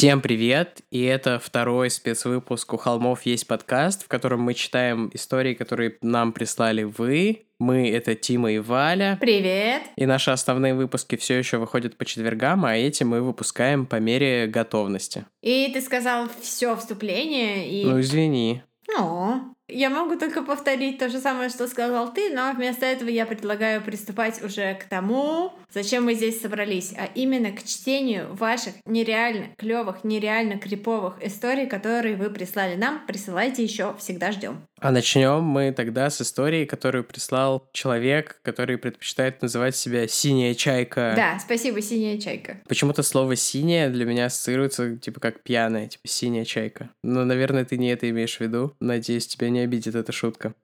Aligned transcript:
Всем 0.00 0.22
привет! 0.22 0.80
И 0.90 1.02
это 1.02 1.38
второй 1.38 1.90
спецвыпуск 1.90 2.72
«У 2.72 2.78
холмов 2.78 3.26
есть 3.26 3.46
подкаст», 3.46 4.02
в 4.02 4.08
котором 4.08 4.40
мы 4.40 4.54
читаем 4.54 5.10
истории, 5.12 5.52
которые 5.52 5.98
нам 6.00 6.32
прислали 6.32 6.84
вы. 6.84 7.42
Мы— 7.58 7.90
это 7.92 8.14
Тима 8.14 8.50
и 8.50 8.58
Валя. 8.60 9.18
Привет! 9.20 9.82
И 9.96 10.06
наши 10.06 10.30
основные 10.30 10.72
выпуски 10.72 11.16
все 11.16 11.36
еще 11.36 11.58
выходят 11.58 11.98
по 11.98 12.06
четвергам, 12.06 12.64
а 12.64 12.78
эти 12.78 13.04
мы 13.04 13.20
выпускаем 13.20 13.84
по 13.84 13.96
мере 13.96 14.46
готовности. 14.46 15.26
И 15.42 15.70
ты 15.70 15.82
сказал 15.82 16.30
все 16.40 16.74
вступление 16.76 17.68
и... 17.68 17.84
Ну, 17.84 18.00
извини. 18.00 18.62
Ну, 18.88 19.54
я 19.72 19.90
могу 19.90 20.18
только 20.18 20.42
повторить 20.42 20.98
то 20.98 21.08
же 21.08 21.18
самое, 21.20 21.48
что 21.48 21.66
сказал 21.68 22.12
ты, 22.12 22.30
но 22.30 22.52
вместо 22.52 22.86
этого 22.86 23.08
я 23.08 23.26
предлагаю 23.26 23.82
приступать 23.82 24.42
уже 24.42 24.74
к 24.74 24.84
тому, 24.84 25.52
зачем 25.72 26.04
мы 26.04 26.14
здесь 26.14 26.40
собрались, 26.40 26.92
а 26.96 27.08
именно 27.14 27.52
к 27.52 27.62
чтению 27.62 28.34
ваших 28.34 28.74
нереально 28.84 29.48
клевых, 29.56 30.04
нереально 30.04 30.58
криповых 30.58 31.14
историй, 31.22 31.66
которые 31.66 32.16
вы 32.16 32.30
прислали 32.30 32.76
нам. 32.76 33.06
Присылайте 33.06 33.62
еще, 33.62 33.94
всегда 33.98 34.32
ждем. 34.32 34.62
А 34.80 34.90
начнем 34.90 35.42
мы 35.42 35.72
тогда 35.72 36.08
с 36.08 36.20
истории, 36.22 36.64
которую 36.64 37.04
прислал 37.04 37.68
человек, 37.72 38.40
который 38.42 38.78
предпочитает 38.78 39.42
называть 39.42 39.76
себя 39.76 40.08
«синяя 40.08 40.54
чайка». 40.54 41.12
Да, 41.14 41.38
спасибо, 41.38 41.82
«синяя 41.82 42.18
чайка». 42.18 42.60
Почему-то 42.66 43.02
слово 43.02 43.36
«синяя» 43.36 43.90
для 43.90 44.06
меня 44.06 44.26
ассоциируется, 44.26 44.96
типа, 44.96 45.20
как 45.20 45.42
пьяная, 45.42 45.86
типа 45.88 46.08
«синяя 46.08 46.44
чайка». 46.44 46.90
Но, 47.02 47.24
наверное, 47.24 47.64
ты 47.64 47.76
не 47.76 47.90
это 47.90 48.08
имеешь 48.08 48.38
в 48.38 48.40
виду. 48.40 48.74
Надеюсь, 48.80 49.26
тебя 49.26 49.50
не 49.50 49.59
обидит 49.60 49.94
эта 49.94 50.12
шутка. 50.12 50.54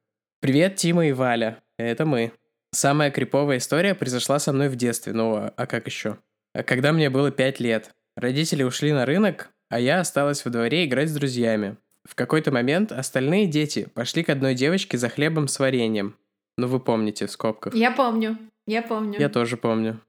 Привет, 0.41 0.77
Тима 0.77 1.07
и 1.07 1.13
Валя. 1.13 1.63
Это 1.79 2.05
мы. 2.05 2.33
Самая 2.73 3.11
криповая 3.11 3.59
история 3.59 3.95
произошла 3.95 4.39
со 4.39 4.53
мной 4.53 4.69
в 4.69 4.77
детстве, 4.77 5.13
ну, 5.13 5.51
а 5.57 5.67
как 5.67 5.87
еще? 5.87 6.19
Когда 6.53 6.93
мне 6.93 7.11
было 7.11 7.31
пять 7.31 7.61
лет. 7.61 7.95
Родители 8.17 8.63
ушли 8.63 8.93
на 8.93 9.05
рынок, 9.05 9.51
а 9.69 9.79
я 9.79 10.01
осталась 10.01 10.45
во 10.45 10.51
дворе 10.51 10.85
играть 10.85 11.11
с 11.11 11.15
друзьями. 11.15 11.77
В 12.05 12.15
какой-то 12.15 12.53
момент 12.53 12.93
остальные 12.93 13.47
дети 13.47 13.89
пошли 13.95 14.23
к 14.23 14.31
одной 14.31 14.55
девочке 14.55 14.97
за 14.97 15.09
хлебом 15.09 15.49
с 15.49 15.59
вареньем. 15.59 16.17
Ну, 16.57 16.67
вы 16.69 16.81
помните, 16.81 17.27
в 17.27 17.31
скобках. 17.31 17.75
Я 17.75 17.91
помню, 17.91 18.39
я 18.67 18.83
помню. 18.83 19.19
Я 19.21 19.29
тоже 19.29 19.57
помню. 19.57 20.01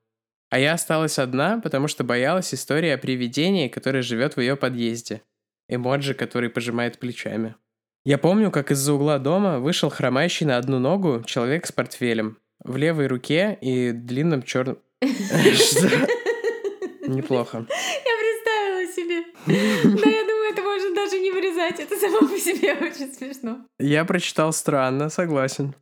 А 0.49 0.59
я 0.59 0.73
осталась 0.73 1.19
одна, 1.19 1.59
потому 1.59 1.87
что 1.87 2.03
боялась 2.03 2.53
истории 2.53 2.89
о 2.89 2.97
привидении, 2.97 3.67
которое 3.67 4.01
живет 4.01 4.35
в 4.35 4.39
ее 4.39 4.55
подъезде. 4.55 5.21
Эмоджи, 5.67 6.13
который 6.13 6.49
пожимает 6.49 6.99
плечами. 6.99 7.55
Я 8.07 8.17
помню, 8.17 8.51
как 8.51 8.71
из-за 8.71 8.93
угла 8.93 9.19
дома 9.19 9.59
вышел 9.59 9.89
хромающий 9.89 10.45
на 10.45 10.55
одну 10.55 10.79
ногу 10.79 11.23
человек 11.25 11.65
с 11.67 11.73
портфелем. 11.73 12.37
В 12.63 12.77
левой 12.77 13.07
руке 13.07 13.57
и 13.59 13.91
длинном 13.91 14.43
черном... 14.43 14.77
Неплохо. 17.05 17.65
Я 17.67 18.13
представила 18.23 18.87
себе. 18.95 19.25
Да, 19.45 20.09
я 20.09 20.23
думаю, 20.23 20.53
это 20.53 20.61
можно 20.61 20.95
даже 20.95 21.19
не 21.19 21.31
вырезать. 21.31 21.81
Это 21.81 21.97
само 21.97 22.19
по 22.29 22.37
себе 22.39 22.75
очень 22.75 23.13
смешно. 23.13 23.65
Я 23.77 24.05
прочитал 24.05 24.53
странно, 24.53 25.09
согласен. 25.09 25.75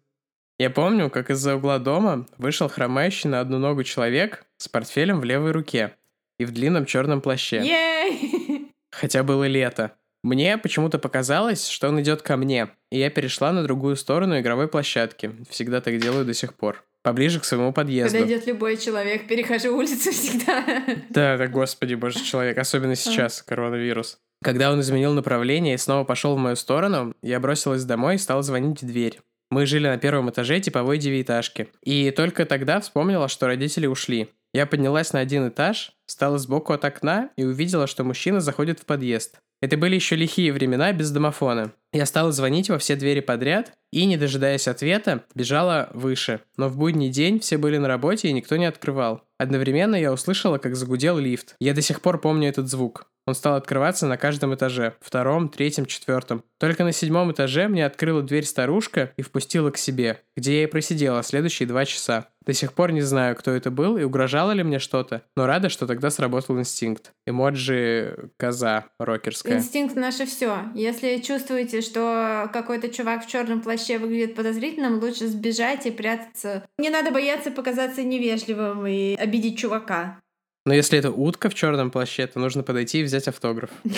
Я 0.58 0.72
помню, 0.72 1.12
как 1.12 1.30
из-за 1.30 1.58
угла 1.58 1.78
дома 1.78 2.26
вышел 2.40 2.68
хромающий 2.68 3.30
на 3.30 3.40
одну 3.40 3.60
ногу 3.60 3.84
человек 3.84 4.48
с 4.58 4.68
портфелем 4.68 5.20
в 5.20 5.26
левой 5.26 5.52
руке 5.52 5.96
и 6.40 6.46
в 6.46 6.52
длинном 6.52 6.88
черном 6.88 7.22
плаще. 7.22 7.62
Хотя 8.90 9.22
было 9.22 9.48
лето. 9.48 9.96
Мне 10.26 10.58
почему-то 10.58 10.98
показалось, 10.98 11.68
что 11.68 11.88
он 11.88 12.02
идет 12.02 12.24
ко 12.24 12.36
мне, 12.36 12.70
и 12.90 12.98
я 12.98 13.12
перешла 13.12 13.52
на 13.52 13.62
другую 13.62 13.96
сторону 13.96 14.40
игровой 14.40 14.68
площадки. 14.68 15.30
Всегда 15.52 15.82
так 15.82 16.00
делаю 16.00 16.26
до 16.26 16.34
сих 16.34 16.56
пор. 16.56 16.84
Поближе 17.04 17.40
к 17.40 17.46
своему 17.46 17.72
подъезду. 17.72 18.18
Когда 18.18 18.34
идет 18.34 18.48
любой 18.48 18.78
человек, 18.78 19.28
перехожу 19.28 19.78
улицу 19.78 20.12
всегда. 20.12 20.66
Да, 21.12 21.38
да, 21.38 21.46
господи, 21.46 21.94
боже, 21.94 22.24
человек. 22.24 22.58
Особенно 22.58 22.96
сейчас, 22.96 23.44
коронавирус. 23.44 24.18
Когда 24.44 24.72
он 24.72 24.80
изменил 24.80 25.14
направление 25.14 25.76
и 25.76 25.78
снова 25.78 26.06
пошел 26.06 26.36
в 26.36 26.40
мою 26.40 26.56
сторону, 26.56 27.14
я 27.22 27.40
бросилась 27.40 27.84
домой 27.84 28.16
и 28.16 28.18
стала 28.18 28.42
звонить 28.42 28.82
в 28.82 28.88
дверь. 28.88 29.22
Мы 29.52 29.68
жили 29.68 29.88
на 29.88 30.00
первом 30.00 30.32
этаже 30.32 30.60
типовой 30.60 30.98
девятиэтажки. 30.98 31.68
И 31.84 32.10
только 32.10 32.48
тогда 32.48 32.80
вспомнила, 32.80 33.28
что 33.28 33.46
родители 33.46 33.86
ушли. 33.86 34.30
Я 34.56 34.66
поднялась 34.66 35.14
на 35.14 35.20
один 35.20 35.50
этаж, 35.50 35.92
встала 36.08 36.40
сбоку 36.40 36.74
от 36.74 36.84
окна 36.84 37.30
и 37.38 37.44
увидела, 37.44 37.86
что 37.86 38.04
мужчина 38.04 38.40
заходит 38.40 38.80
в 38.80 38.86
подъезд. 38.86 39.40
Это 39.62 39.78
были 39.78 39.96
еще 39.96 40.16
лихие 40.16 40.52
времена 40.54 40.92
без 40.92 41.12
домофона. 41.12 41.74
Я 41.96 42.06
стала 42.06 42.34
звонить 42.34 42.70
во 42.70 42.78
все 42.78 42.98
двери 42.98 43.22
подряд 43.22 43.72
и, 43.90 44.06
не 44.06 44.18
дожидаясь 44.18 44.68
ответа, 44.68 45.24
бежала 45.34 45.90
выше. 45.94 46.42
Но 46.58 46.68
в 46.68 46.76
будний 46.76 47.08
день 47.08 47.40
все 47.40 47.58
были 47.58 47.78
на 47.78 47.88
работе 47.88 48.28
и 48.28 48.34
никто 48.34 48.58
не 48.58 48.66
открывал. 48.66 49.22
Одновременно 49.38 49.96
я 49.96 50.12
услышала, 50.12 50.58
как 50.58 50.76
загудел 50.76 51.18
лифт. 51.18 51.56
Я 51.58 51.74
до 51.74 51.82
сих 51.82 52.02
пор 52.02 52.20
помню 52.20 52.50
этот 52.50 52.68
звук. 52.68 53.08
Он 53.26 53.34
стал 53.34 53.56
открываться 53.56 54.06
на 54.08 54.18
каждом 54.18 54.54
этаже. 54.54 54.96
Втором, 55.02 55.50
третьем, 55.50 55.86
четвертом. 55.86 56.44
Только 56.60 56.84
на 56.84 56.92
седьмом 56.92 57.32
этаже 57.32 57.68
мне 57.68 57.86
открыла 57.86 58.22
дверь 58.22 58.46
старушка 58.46 59.14
и 59.18 59.24
впустила 59.24 59.72
к 59.72 59.78
себе, 59.78 60.22
где 60.36 60.58
я 60.58 60.64
и 60.64 60.68
просидела 60.68 61.24
следующие 61.24 61.68
два 61.68 61.86
часа. 61.86 62.28
До 62.46 62.54
сих 62.54 62.74
пор 62.74 62.92
не 62.92 63.02
знаю, 63.02 63.36
кто 63.36 63.52
это 63.52 63.72
был 63.72 63.98
и 63.98 64.04
угрожало 64.04 64.52
ли 64.52 64.62
мне 64.62 64.78
что-то, 64.78 65.24
но 65.36 65.48
рада, 65.48 65.70
что 65.70 65.88
тогда 65.88 66.12
сработал 66.12 66.60
инстинкт. 66.60 67.12
Эмоджи 67.26 68.30
коза 68.38 68.86
рокерская. 69.00 69.58
Инстинкт 69.58 69.96
наше 69.96 70.28
все. 70.28 70.60
Если 70.76 71.18
чувствуете, 71.18 71.82
что 71.86 72.50
какой-то 72.52 72.90
чувак 72.90 73.26
в 73.26 73.30
черном 73.30 73.62
плаще 73.62 73.98
выглядит 73.98 74.36
подозрительным, 74.36 75.00
лучше 75.00 75.28
сбежать 75.28 75.86
и 75.86 75.92
прятаться. 75.92 76.66
Не 76.78 76.90
надо 76.90 77.12
бояться 77.12 77.52
показаться 77.52 78.04
невежливым 78.04 78.86
и 78.86 79.16
обидеть 79.16 79.58
чувака. 79.58 80.20
Но 80.66 80.74
если 80.74 80.98
это 80.98 81.12
утка 81.12 81.50
в 81.50 81.54
черном 81.54 81.92
плаще, 81.92 82.28
то 82.28 82.40
нужно 82.40 82.64
подойти 82.64 83.02
и 83.02 83.04
взять 83.04 83.28
автограф. 83.28 83.70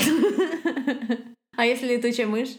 А 1.58 1.66
если 1.66 1.96
летучая 1.96 2.28
мышь? 2.28 2.50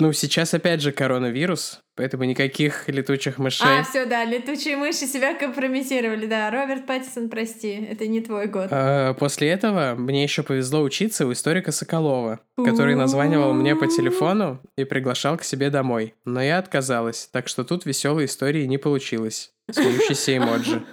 Ну, 0.00 0.12
сейчас 0.12 0.52
опять 0.52 0.80
же 0.80 0.90
коронавирус, 0.90 1.80
поэтому 1.94 2.24
никаких 2.24 2.88
летучих 2.88 3.38
мышей. 3.38 3.80
А, 3.80 3.84
все, 3.84 4.06
да, 4.06 4.24
летучие 4.24 4.76
мыши 4.76 5.06
себя 5.06 5.34
компрометировали, 5.34 6.26
да. 6.26 6.50
Роберт 6.50 6.84
Паттисон, 6.84 7.28
прости, 7.28 7.86
это 7.90 8.08
не 8.08 8.20
твой 8.20 8.46
год. 8.48 8.68
А, 8.72 9.14
после 9.14 9.50
этого 9.50 9.94
мне 9.96 10.24
еще 10.24 10.42
повезло 10.42 10.80
учиться 10.82 11.26
у 11.26 11.32
историка 11.32 11.70
Соколова, 11.70 12.40
который 12.56 12.96
названивал 12.96 13.52
мне 13.54 13.76
по 13.76 13.86
телефону 13.86 14.60
и 14.76 14.82
приглашал 14.82 15.36
к 15.36 15.44
себе 15.44 15.70
домой. 15.70 16.14
Но 16.24 16.42
я 16.42 16.58
отказалась, 16.58 17.28
так 17.30 17.46
что 17.46 17.62
тут 17.62 17.86
веселой 17.86 18.24
истории 18.24 18.64
не 18.64 18.78
получилось. 18.78 19.52
Смеющийся 19.70 20.36
эмоджи. 20.36 20.82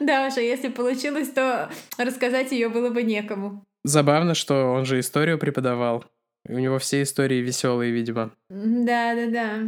Да 0.00 0.26
уж, 0.26 0.36
а 0.36 0.40
если 0.40 0.68
получилось, 0.68 1.30
то 1.30 1.70
рассказать 1.98 2.52
ее 2.52 2.68
было 2.68 2.90
бы 2.90 3.02
некому. 3.02 3.64
Забавно, 3.82 4.34
что 4.34 4.72
он 4.72 4.84
же 4.84 5.00
историю 5.00 5.38
преподавал. 5.38 6.04
У 6.48 6.58
него 6.58 6.78
все 6.78 7.02
истории 7.02 7.42
веселые, 7.42 7.92
видимо. 7.92 8.32
Да, 8.48 9.14
да, 9.14 9.26
да. 9.30 9.58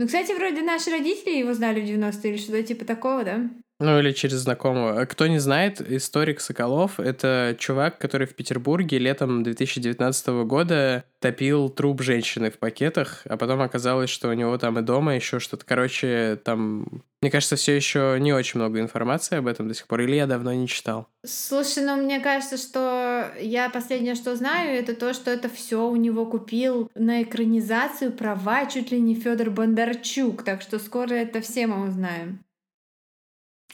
Ну, 0.00 0.06
кстати, 0.06 0.32
вроде 0.32 0.62
наши 0.62 0.90
родители 0.90 1.38
его 1.38 1.54
знали 1.54 1.80
в 1.80 1.84
90-е 1.84 2.30
или 2.30 2.38
что-то 2.38 2.62
типа 2.62 2.84
такого, 2.84 3.24
да? 3.24 3.50
Ну, 3.80 3.96
или 4.00 4.10
через 4.10 4.38
знакомого. 4.38 5.04
Кто 5.04 5.28
не 5.28 5.38
знает, 5.38 5.80
историк 5.80 6.40
Соколов— 6.40 6.98
это 6.98 7.54
чувак, 7.58 7.98
который 7.98 8.26
в 8.26 8.34
Петербурге 8.34 8.98
летом 8.98 9.44
2019 9.44 10.26
года 10.46 11.04
топил 11.20 11.68
труп 11.68 12.02
женщины 12.02 12.50
в 12.50 12.58
пакетах, 12.58 13.22
а 13.28 13.36
потом 13.36 13.60
оказалось, 13.60 14.10
что 14.10 14.30
у 14.30 14.32
него 14.32 14.58
там 14.58 14.80
и 14.80 14.82
дома 14.82 15.14
еще 15.14 15.38
что-то. 15.38 15.64
Короче, 15.64 16.40
там, 16.42 17.04
мне 17.22 17.30
кажется, 17.30 17.54
все 17.54 17.76
еще 17.76 18.16
не 18.18 18.32
очень 18.32 18.58
много 18.58 18.80
информации 18.80 19.36
об 19.36 19.46
этом 19.46 19.68
до 19.68 19.74
сих 19.74 19.86
пор, 19.86 20.00
или 20.00 20.16
я 20.16 20.26
давно 20.26 20.52
не 20.52 20.66
читал. 20.66 21.06
Слушай, 21.24 21.84
ну 21.84 21.96
мне 22.02 22.18
кажется, 22.18 22.56
что 22.56 23.30
я 23.40 23.70
последнее, 23.70 24.16
что 24.16 24.34
знаю, 24.34 24.76
это 24.76 24.94
то, 24.94 25.14
что 25.14 25.30
это 25.30 25.48
все 25.48 25.88
у 25.88 25.94
него 25.94 26.26
купил 26.26 26.90
на 26.96 27.22
экранизацию 27.22 28.10
права 28.10 28.66
чуть 28.66 28.90
ли 28.90 29.00
не 29.00 29.14
Федор 29.14 29.50
Бондарчук, 29.50 30.42
так 30.42 30.62
что 30.62 30.80
скоро 30.80 31.14
это 31.14 31.40
все 31.40 31.68
мы 31.68 31.86
узнаем. 31.86 32.40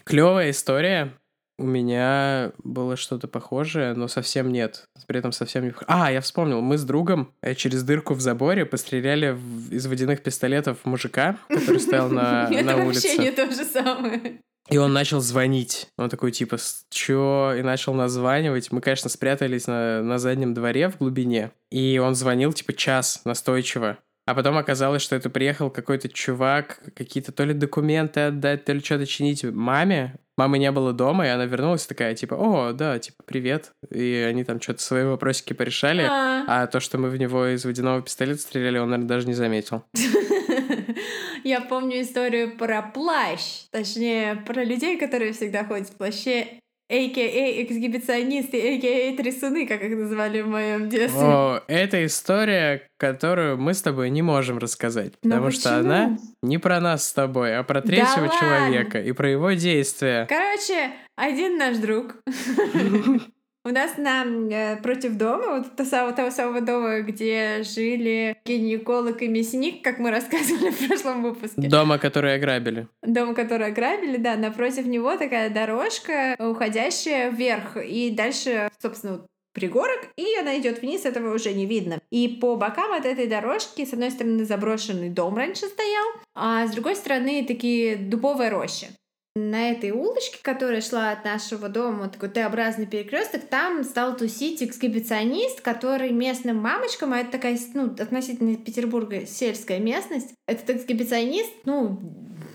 Клевая 0.05 0.51
история. 0.51 1.13
У 1.57 1.65
меня 1.65 2.51
было 2.63 2.97
что-то 2.97 3.27
похожее, 3.27 3.93
но 3.93 4.07
совсем 4.07 4.51
нет. 4.51 4.83
При 5.07 5.19
этом 5.19 5.31
совсем 5.31 5.63
не... 5.63 5.73
А, 5.87 6.11
я 6.11 6.19
вспомнил. 6.19 6.61
Мы 6.61 6.77
с 6.77 6.83
другом 6.83 7.33
э, 7.41 7.55
через 7.55 7.83
дырку 7.83 8.13
в 8.13 8.19
заборе 8.19 8.65
постреляли 8.65 9.31
в... 9.31 9.71
из 9.71 9.87
водяных 9.87 10.21
пистолетов 10.21 10.79
мужика, 10.83 11.37
который 11.47 11.79
стоял 11.79 12.09
на, 12.09 12.49
на 12.63 12.75
улице. 12.85 13.07
Это 13.07 13.17
вообще 13.17 13.17
не 13.17 13.31
то 13.31 13.51
же 13.51 13.63
самое. 13.63 14.41
И 14.69 14.77
он 14.77 14.93
начал 14.93 15.21
звонить. 15.21 15.87
Он 15.97 16.09
такой, 16.09 16.31
типа, 16.31 16.57
чё? 16.89 17.53
И 17.57 17.61
начал 17.61 17.93
названивать. 17.93 18.71
Мы, 18.71 18.81
конечно, 18.81 19.09
спрятались 19.09 19.67
на, 19.67 20.01
на 20.01 20.17
заднем 20.17 20.53
дворе 20.53 20.89
в 20.89 20.97
глубине. 20.97 21.51
И 21.71 21.99
он 21.99 22.15
звонил, 22.15 22.51
типа, 22.51 22.73
час 22.73 23.21
настойчиво. 23.25 23.97
А 24.25 24.33
потом 24.33 24.57
оказалось, 24.57 25.03
что 25.03 25.15
это 25.15 25.29
приехал 25.29 25.69
какой-то 25.69 26.09
чувак, 26.09 26.81
какие-то 26.95 27.31
то 27.31 27.43
ли 27.43 27.53
документы 27.53 28.21
отдать, 28.21 28.65
то 28.65 28.73
ли 28.73 28.79
что-то 28.79 29.05
чинить 29.05 29.43
маме. 29.43 30.15
Мамы 30.37 30.57
не 30.57 30.71
было 30.71 30.91
дома, 30.91 31.25
и 31.25 31.29
она 31.29 31.45
вернулась 31.45 31.85
такая, 31.85 32.13
типа, 32.13 32.33
о, 32.33 32.73
да, 32.73 32.99
типа, 32.99 33.23
привет. 33.25 33.71
И 33.89 34.25
они 34.27 34.43
там 34.43 34.59
что-то 34.59 34.81
свои 34.81 35.03
вопросики 35.05 35.53
порешали. 35.53 36.01
А. 36.01 36.43
А 36.47 36.67
то, 36.67 36.79
что 36.79 36.97
мы 36.97 37.09
в 37.09 37.17
него 37.17 37.45
из 37.47 37.63
водяного 37.63 38.01
пистолета 38.01 38.41
стреляли, 38.41 38.79
он, 38.79 38.89
наверное, 38.89 39.07
даже 39.07 39.27
не 39.27 39.33
заметил. 39.33 39.83
Я 41.43 41.61
помню 41.61 42.01
историю 42.01 42.57
про 42.57 42.81
плащ, 42.81 43.67
точнее, 43.69 44.43
про 44.47 44.63
людей, 44.63 44.97
которые 44.97 45.31
всегда 45.31 45.63
ходят 45.63 45.89
в 45.89 45.95
плаще. 45.95 46.59
а.к.а. 46.89 47.63
эксгибиционисты, 47.63 48.75
а.к.а. 48.75 49.17
трясуны, 49.17 49.67
как 49.67 49.81
их 49.83 49.97
называли 49.97 50.41
в 50.41 50.47
моем 50.47 50.89
детстве. 50.89 51.21
О, 51.21 51.61
это 51.67 52.05
история, 52.05 52.87
которую 52.97 53.57
мы 53.57 53.73
с 53.73 53.81
тобой 53.81 54.09
не 54.09 54.21
можем 54.21 54.57
рассказать, 54.57 55.13
Но 55.23 55.31
потому 55.31 55.51
что 55.51 55.77
она 55.77 56.17
не 56.41 56.57
про 56.57 56.79
нас 56.79 57.07
с 57.07 57.13
тобой, 57.13 57.57
а 57.57 57.63
про 57.63 57.81
третьего 57.81 58.27
ладно? 58.27 58.39
человека 58.39 59.01
и 59.01 59.11
про 59.11 59.29
его 59.29 59.51
действия. 59.51 60.25
Короче, 60.27 60.91
один 61.15 61.57
наш 61.57 61.77
друг. 61.77 62.15
У 63.67 63.69
нас 63.69 63.97
на 63.97 64.23
э, 64.23 64.77
против 64.77 65.17
дома, 65.17 65.57
вот 65.57 65.75
того 65.75 65.89
самого, 65.89 66.13
того 66.13 66.29
самого 66.29 66.61
дома, 66.61 66.99
где 66.99 67.63
жили 67.63 68.37
гинеколог 68.45 69.23
и 69.23 69.27
мясник, 69.27 69.83
как 69.83 69.97
мы 69.97 70.11
рассказывали 70.17 70.69
в 70.69 70.87
прошлом 70.87 71.23
выпуске. 71.23 71.67
Дома, 71.67 71.97
который 71.97 72.35
ограбили. 72.35 72.87
Дом, 73.01 73.33
который 73.33 73.67
ограбили, 73.67 74.17
да, 74.17 74.35
напротив 74.35 74.85
него 74.85 75.17
такая 75.17 75.49
дорожка, 75.49 76.35
уходящая 76.37 77.31
вверх, 77.31 77.77
и 77.77 78.11
дальше, 78.11 78.69
собственно, 78.79 79.25
пригорок, 79.53 80.09
и 80.15 80.35
она 80.39 80.59
идет 80.59 80.83
вниз, 80.83 81.05
этого 81.05 81.33
уже 81.33 81.51
не 81.53 81.65
видно. 81.65 81.97
И 82.11 82.27
по 82.27 82.57
бокам 82.57 82.91
от 82.91 83.05
этой 83.07 83.25
дорожки, 83.25 83.83
с 83.83 83.93
одной 83.93 84.11
стороны, 84.11 84.45
заброшенный 84.45 85.09
дом 85.09 85.35
раньше 85.35 85.65
стоял, 85.65 86.05
а 86.35 86.67
с 86.67 86.71
другой 86.71 86.95
стороны, 86.95 87.43
такие 87.47 87.95
дубовые 87.95 88.51
рощи. 88.51 88.89
На 89.37 89.71
этой 89.71 89.91
улочке, 89.91 90.37
которая 90.41 90.79
шла 90.79 91.11
от 91.11 91.25
нашего 91.25 91.67
дома, 91.67 92.07
такой 92.07 92.29
Т-образный 92.29 92.85
перекресток, 92.85 93.41
там 93.41 93.83
стал 93.83 94.15
тусить 94.15 94.63
эксгибиционист, 94.63 95.59
который 95.59 96.11
местным 96.11 96.55
мамочкам, 96.55 97.11
а 97.11 97.19
это 97.19 97.31
такая, 97.31 97.59
ну, 97.73 97.87
относительно 97.87 98.55
Петербурга 98.55 99.25
сельская 99.25 99.79
местность, 99.79 100.29
этот 100.47 100.69
эксгибиционист, 100.77 101.51
ну, 101.65 101.99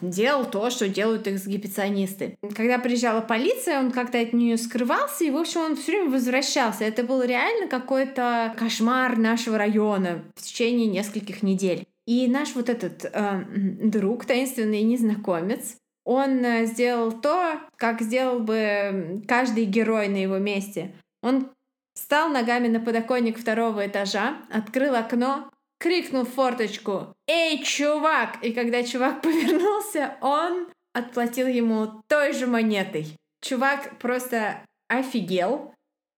делал 0.00 0.46
то, 0.46 0.70
что 0.70 0.88
делают 0.88 1.28
эксгибиционисты. 1.28 2.38
Когда 2.56 2.78
приезжала 2.78 3.20
полиция, 3.20 3.78
он 3.78 3.90
как-то 3.90 4.18
от 4.18 4.32
нее 4.32 4.56
скрывался, 4.56 5.24
и, 5.24 5.30
в 5.30 5.36
общем, 5.36 5.60
он 5.60 5.76
все 5.76 5.92
время 5.92 6.10
возвращался. 6.10 6.84
Это 6.84 7.02
был 7.02 7.22
реально 7.22 7.68
какой-то 7.68 8.54
кошмар 8.58 9.18
нашего 9.18 9.58
района 9.58 10.24
в 10.34 10.42
течение 10.42 10.86
нескольких 10.86 11.42
недель. 11.42 11.84
И 12.06 12.26
наш 12.26 12.54
вот 12.54 12.68
этот 12.68 13.04
э, 13.04 13.44
друг, 13.82 14.24
таинственный 14.24 14.82
незнакомец, 14.82 15.76
он 16.04 16.44
э, 16.44 16.66
сделал 16.66 17.12
то, 17.12 17.60
как 17.76 18.00
сделал 18.00 18.40
бы 18.40 19.22
каждый 19.28 19.64
герой 19.64 20.08
на 20.08 20.16
его 20.16 20.38
месте. 20.38 20.94
Он 21.22 21.50
встал 21.94 22.30
ногами 22.30 22.68
на 22.68 22.80
подоконник 22.80 23.38
второго 23.38 23.86
этажа, 23.86 24.38
открыл 24.50 24.94
окно, 24.94 25.50
крикнул 25.78 26.24
в 26.24 26.30
форточку 26.30 27.14
«Эй, 27.26 27.62
чувак!» 27.62 28.42
И 28.42 28.52
когда 28.52 28.82
чувак 28.82 29.20
повернулся, 29.22 30.16
он 30.20 30.68
отплатил 30.92 31.46
ему 31.46 32.02
той 32.08 32.32
же 32.32 32.46
монетой. 32.46 33.16
Чувак 33.42 33.98
просто 33.98 34.64
офигел, 34.88 35.74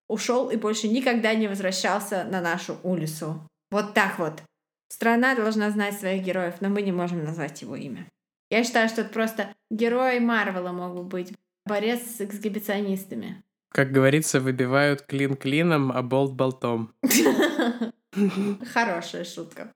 ушел 0.09 0.51
и 0.51 0.57
больше 0.57 0.89
никогда 0.89 1.35
не 1.35 1.49
возвращался 1.49 2.25
на 2.25 2.41
нашу 2.41 2.79
улицу. 2.83 3.47
Вот 3.71 3.95
так 3.95 4.19
вот. 4.19 4.43
Страна 4.89 5.35
должна 5.35 5.71
знать 5.71 5.99
своих 5.99 6.23
героев, 6.23 6.57
но 6.61 6.69
мы 6.69 6.83
не 6.83 6.93
можем 6.93 7.25
назвать 7.25 7.63
его 7.63 7.77
имя. 7.77 8.07
Я 8.53 8.65
считаю, 8.65 8.91
что 8.91 9.01
это 9.01 9.09
просто 9.09 9.55
герой 9.71 10.21
Марвела 10.21 10.73
мог 10.73 10.95
бы 10.95 11.05
быть. 11.05 11.33
Борец 11.65 12.03
с 12.03 12.21
эксгибиционистами. 12.21 13.43
Как 13.71 13.93
говорится, 13.93 14.41
выбивают 14.41 15.01
клин 15.01 15.37
клином, 15.37 15.91
а 15.91 16.03
болт 16.03 16.35
болтом. 16.35 16.93
Хорошая 18.75 19.25
шутка. 19.25 19.73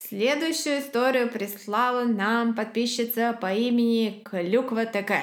Следующую 0.00 0.80
историю 0.80 1.30
прислала 1.30 2.04
нам 2.04 2.54
подписчица 2.54 3.32
по 3.40 3.54
имени 3.54 4.22
Клюква 4.22 4.84
ТК. 4.84 5.22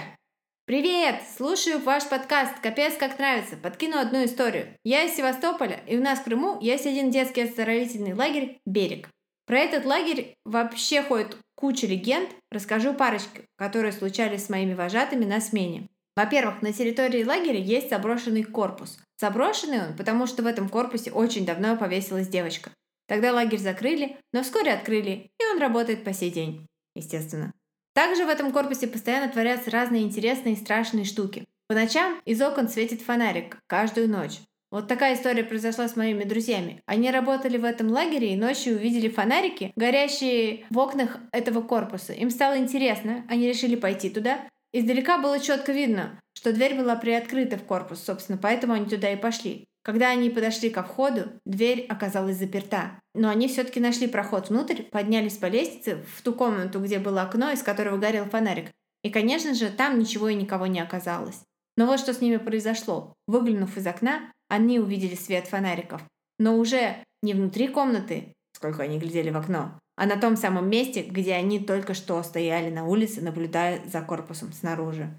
Привет! 0.65 1.21
Слушаю 1.37 1.77
ваш 1.77 2.09
подкаст. 2.09 2.61
Капец, 2.63 2.97
как 2.97 3.19
нравится. 3.19 3.57
Подкину 3.57 3.99
одну 3.99 4.25
историю. 4.25 4.75
Я 4.83 5.03
из 5.03 5.15
Севастополя, 5.15 5.83
и 5.85 5.99
у 5.99 6.01
нас 6.01 6.17
в 6.17 6.23
Крыму 6.23 6.59
есть 6.59 6.87
один 6.87 7.11
детский 7.11 7.41
оздоровительный 7.41 8.15
лагерь 8.15 8.59
«Берег». 8.65 9.07
Про 9.51 9.59
этот 9.59 9.83
лагерь 9.83 10.37
вообще 10.45 11.03
ходит 11.03 11.35
куча 11.55 11.85
легенд. 11.85 12.29
Расскажу 12.51 12.93
парочку, 12.93 13.41
которые 13.57 13.91
случались 13.91 14.45
с 14.45 14.49
моими 14.49 14.73
вожатыми 14.73 15.25
на 15.25 15.41
смене. 15.41 15.89
Во-первых, 16.15 16.61
на 16.61 16.71
территории 16.71 17.25
лагеря 17.25 17.59
есть 17.59 17.89
заброшенный 17.89 18.43
корпус. 18.43 18.97
Заброшенный 19.19 19.87
он, 19.87 19.97
потому 19.97 20.25
что 20.25 20.41
в 20.41 20.45
этом 20.45 20.69
корпусе 20.69 21.11
очень 21.11 21.45
давно 21.45 21.75
повесилась 21.75 22.29
девочка. 22.29 22.71
Тогда 23.09 23.33
лагерь 23.33 23.59
закрыли, 23.59 24.15
но 24.31 24.41
вскоре 24.43 24.71
открыли, 24.71 25.29
и 25.37 25.43
он 25.51 25.59
работает 25.59 26.05
по 26.05 26.13
сей 26.13 26.31
день, 26.31 26.65
естественно. 26.95 27.51
Также 27.93 28.23
в 28.25 28.29
этом 28.29 28.53
корпусе 28.53 28.87
постоянно 28.87 29.29
творятся 29.29 29.69
разные 29.69 30.03
интересные 30.03 30.53
и 30.53 30.57
страшные 30.57 31.03
штуки. 31.03 31.45
По 31.67 31.75
ночам 31.75 32.21
из 32.23 32.41
окон 32.41 32.69
светит 32.69 33.01
фонарик, 33.01 33.57
каждую 33.67 34.07
ночь. 34.07 34.39
Вот 34.71 34.87
такая 34.87 35.15
история 35.15 35.43
произошла 35.43 35.89
с 35.89 35.97
моими 35.97 36.23
друзьями. 36.23 36.81
Они 36.85 37.11
работали 37.11 37.57
в 37.57 37.65
этом 37.65 37.89
лагере 37.89 38.33
и 38.33 38.37
ночью 38.37 38.75
увидели 38.75 39.09
фонарики, 39.09 39.73
горящие 39.75 40.65
в 40.69 40.77
окнах 40.77 41.17
этого 41.33 41.61
корпуса. 41.61 42.13
Им 42.13 42.29
стало 42.29 42.57
интересно, 42.57 43.25
они 43.27 43.49
решили 43.49 43.75
пойти 43.75 44.09
туда. 44.09 44.39
Издалека 44.71 45.17
было 45.17 45.41
четко 45.41 45.73
видно, 45.73 46.17
что 46.33 46.53
дверь 46.53 46.75
была 46.75 46.95
приоткрыта 46.95 47.57
в 47.57 47.63
корпус, 47.63 48.01
собственно, 48.01 48.37
поэтому 48.41 48.71
они 48.71 48.85
туда 48.85 49.11
и 49.11 49.17
пошли. 49.17 49.65
Когда 49.83 50.09
они 50.09 50.29
подошли 50.29 50.69
ко 50.69 50.83
входу, 50.83 51.23
дверь 51.45 51.85
оказалась 51.89 52.37
заперта. 52.37 52.99
Но 53.13 53.29
они 53.29 53.49
все-таки 53.49 53.81
нашли 53.81 54.07
проход 54.07 54.49
внутрь, 54.49 54.83
поднялись 54.83 55.37
по 55.37 55.47
лестнице 55.47 56.05
в 56.15 56.21
ту 56.21 56.33
комнату, 56.33 56.79
где 56.79 56.99
было 56.99 57.23
окно, 57.23 57.51
из 57.51 57.61
которого 57.61 57.97
горел 57.97 58.25
фонарик. 58.25 58.71
И, 59.03 59.09
конечно 59.09 59.53
же, 59.53 59.69
там 59.69 59.99
ничего 59.99 60.29
и 60.29 60.35
никого 60.35 60.67
не 60.67 60.79
оказалось. 60.79 61.41
Но 61.77 61.87
вот 61.87 61.99
что 61.99 62.13
с 62.13 62.21
ними 62.21 62.37
произошло. 62.37 63.15
Выглянув 63.27 63.75
из 63.75 63.87
окна, 63.87 64.31
они 64.51 64.79
увидели 64.79 65.15
свет 65.15 65.47
фонариков. 65.47 66.01
Но 66.37 66.57
уже 66.57 66.97
не 67.23 67.33
внутри 67.33 67.69
комнаты, 67.69 68.33
сколько 68.53 68.83
они 68.83 68.99
глядели 68.99 69.29
в 69.29 69.37
окно, 69.37 69.79
а 69.95 70.05
на 70.05 70.19
том 70.19 70.35
самом 70.35 70.69
месте, 70.69 71.03
где 71.03 71.35
они 71.35 71.59
только 71.59 71.93
что 71.93 72.21
стояли 72.21 72.69
на 72.69 72.85
улице, 72.85 73.21
наблюдая 73.21 73.81
за 73.85 74.01
корпусом 74.01 74.51
снаружи. 74.51 75.17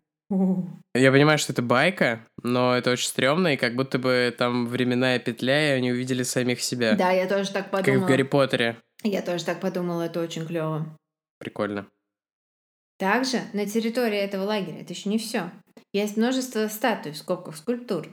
Я 0.94 1.10
понимаю, 1.12 1.38
что 1.38 1.52
это 1.52 1.62
байка, 1.62 2.26
но 2.42 2.76
это 2.76 2.90
очень 2.90 3.08
стрёмно, 3.08 3.54
и 3.54 3.56
как 3.56 3.74
будто 3.74 3.98
бы 3.98 4.34
там 4.36 4.66
временная 4.66 5.18
петля, 5.18 5.68
и 5.70 5.78
они 5.78 5.92
увидели 5.92 6.22
самих 6.24 6.60
себя. 6.60 6.94
Да, 6.94 7.10
я 7.10 7.26
тоже 7.26 7.52
так 7.52 7.70
Как 7.70 7.84
подумала. 7.84 8.04
в 8.04 8.08
Гарри 8.08 8.22
Поттере. 8.22 8.76
Я 9.02 9.22
тоже 9.22 9.44
так 9.44 9.60
подумала, 9.60 10.02
это 10.02 10.20
очень 10.20 10.46
клево. 10.46 10.86
Прикольно. 11.38 11.86
Также 12.98 13.40
на 13.52 13.66
территории 13.66 14.18
этого 14.18 14.44
лагеря, 14.44 14.80
это 14.80 14.92
еще 14.92 15.08
не 15.08 15.18
все, 15.18 15.50
есть 15.92 16.16
множество 16.16 16.68
статуй, 16.68 17.12
в 17.12 17.16
скобках 17.16 17.56
скульптур. 17.56 18.08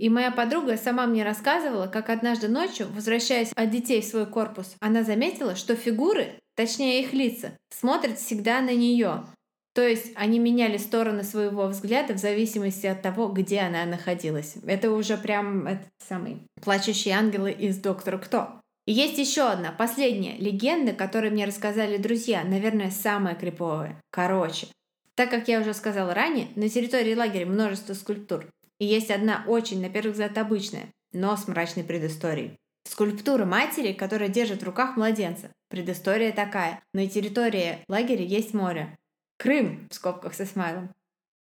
И 0.00 0.08
моя 0.08 0.30
подруга 0.30 0.78
сама 0.78 1.06
мне 1.06 1.22
рассказывала, 1.24 1.86
как 1.86 2.08
однажды 2.08 2.48
ночью, 2.48 2.88
возвращаясь 2.90 3.52
от 3.54 3.68
детей 3.68 4.00
в 4.00 4.06
свой 4.06 4.24
корпус, 4.24 4.74
она 4.80 5.02
заметила, 5.02 5.54
что 5.54 5.76
фигуры, 5.76 6.40
точнее 6.56 7.02
их 7.02 7.12
лица, 7.12 7.52
смотрят 7.68 8.18
всегда 8.18 8.62
на 8.62 8.74
нее. 8.74 9.26
То 9.74 9.86
есть 9.86 10.12
они 10.14 10.38
меняли 10.38 10.78
стороны 10.78 11.22
своего 11.22 11.66
взгляда 11.66 12.14
в 12.14 12.16
зависимости 12.16 12.86
от 12.86 13.02
того, 13.02 13.28
где 13.28 13.60
она 13.60 13.84
находилась. 13.84 14.54
Это 14.66 14.90
уже 14.90 15.18
прям 15.18 15.66
этот 15.66 15.88
самый 16.08 16.38
плачущие 16.62 17.14
ангелы 17.14 17.52
из 17.52 17.76
Доктора 17.76 18.16
Кто. 18.16 18.58
И 18.86 18.92
есть 18.92 19.18
еще 19.18 19.50
одна, 19.50 19.70
последняя 19.70 20.38
легенда, 20.38 20.94
которую 20.94 21.32
мне 21.32 21.44
рассказали 21.44 21.98
друзья, 21.98 22.42
наверное, 22.42 22.90
самая 22.90 23.34
криповая. 23.34 24.00
Короче, 24.10 24.68
так 25.14 25.28
как 25.28 25.48
я 25.48 25.60
уже 25.60 25.74
сказала 25.74 26.14
ранее, 26.14 26.48
на 26.56 26.70
территории 26.70 27.14
лагеря 27.14 27.44
множество 27.44 27.92
скульптур. 27.92 28.46
И 28.80 28.86
есть 28.86 29.10
одна 29.10 29.44
очень, 29.46 29.80
на 29.80 29.88
первый 29.88 30.10
взгляд, 30.10 30.36
обычная, 30.38 30.92
но 31.12 31.36
с 31.36 31.46
мрачной 31.46 31.84
предысторией. 31.84 32.56
Скульптура 32.84 33.44
матери, 33.44 33.92
которая 33.92 34.28
держит 34.28 34.62
в 34.62 34.66
руках 34.66 34.96
младенца. 34.96 35.52
Предыстория 35.68 36.32
такая. 36.32 36.82
На 36.92 37.06
территории 37.06 37.84
лагеря 37.88 38.24
есть 38.24 38.54
море. 38.54 38.98
Крым, 39.38 39.86
в 39.90 39.94
скобках 39.94 40.34
со 40.34 40.46
смайлом. 40.46 40.92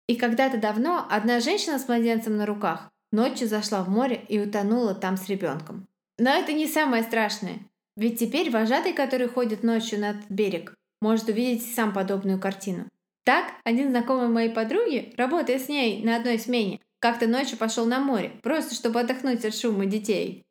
И 0.08 0.16
когда-то 0.16 0.58
давно 0.58 1.06
одна 1.08 1.40
женщина 1.40 1.78
с 1.78 1.86
младенцем 1.86 2.36
на 2.36 2.44
руках 2.44 2.90
ночью 3.12 3.48
зашла 3.48 3.82
в 3.82 3.88
море 3.88 4.24
и 4.28 4.38
утонула 4.40 4.94
там 4.94 5.16
с 5.16 5.28
ребенком. 5.28 5.86
Но 6.18 6.30
это 6.30 6.52
не 6.52 6.66
самое 6.66 7.02
страшное. 7.04 7.60
Ведь 7.96 8.18
теперь 8.18 8.50
вожатый, 8.50 8.92
который 8.92 9.28
ходит 9.28 9.62
ночью 9.62 10.00
над 10.00 10.16
берег, 10.28 10.74
может 11.00 11.28
увидеть 11.28 11.74
сам 11.74 11.92
подобную 11.92 12.40
картину. 12.40 12.88
Так, 13.24 13.52
один 13.64 13.90
знакомый 13.90 14.28
моей 14.28 14.50
подруги, 14.50 15.12
работая 15.16 15.58
с 15.58 15.68
ней 15.68 16.02
на 16.02 16.16
одной 16.16 16.38
смене, 16.38 16.80
как-то 17.00 17.26
ночью 17.26 17.58
пошел 17.58 17.86
на 17.86 18.00
море, 18.00 18.32
просто 18.42 18.74
чтобы 18.74 19.00
отдохнуть 19.00 19.44
от 19.44 19.54
шума 19.54 19.86
детей. 19.86 20.42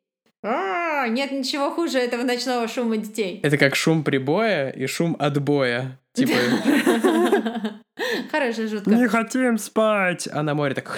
А, 0.42 1.08
нет 1.08 1.32
ничего 1.32 1.70
хуже 1.70 1.98
этого 1.98 2.22
ночного 2.22 2.68
шума 2.68 2.96
детей. 2.96 3.40
Это 3.42 3.58
как 3.58 3.74
шум 3.74 4.04
прибоя 4.04 4.70
и 4.70 4.86
шум 4.86 5.16
отбоя. 5.18 5.98
Типа, 6.14 6.34
Хорошая 8.30 8.68
шутка. 8.68 8.90
не 8.90 9.08
хотим 9.08 9.58
спать, 9.58 10.28
а 10.30 10.42
на 10.42 10.54
море 10.54 10.74
так. 10.74 10.96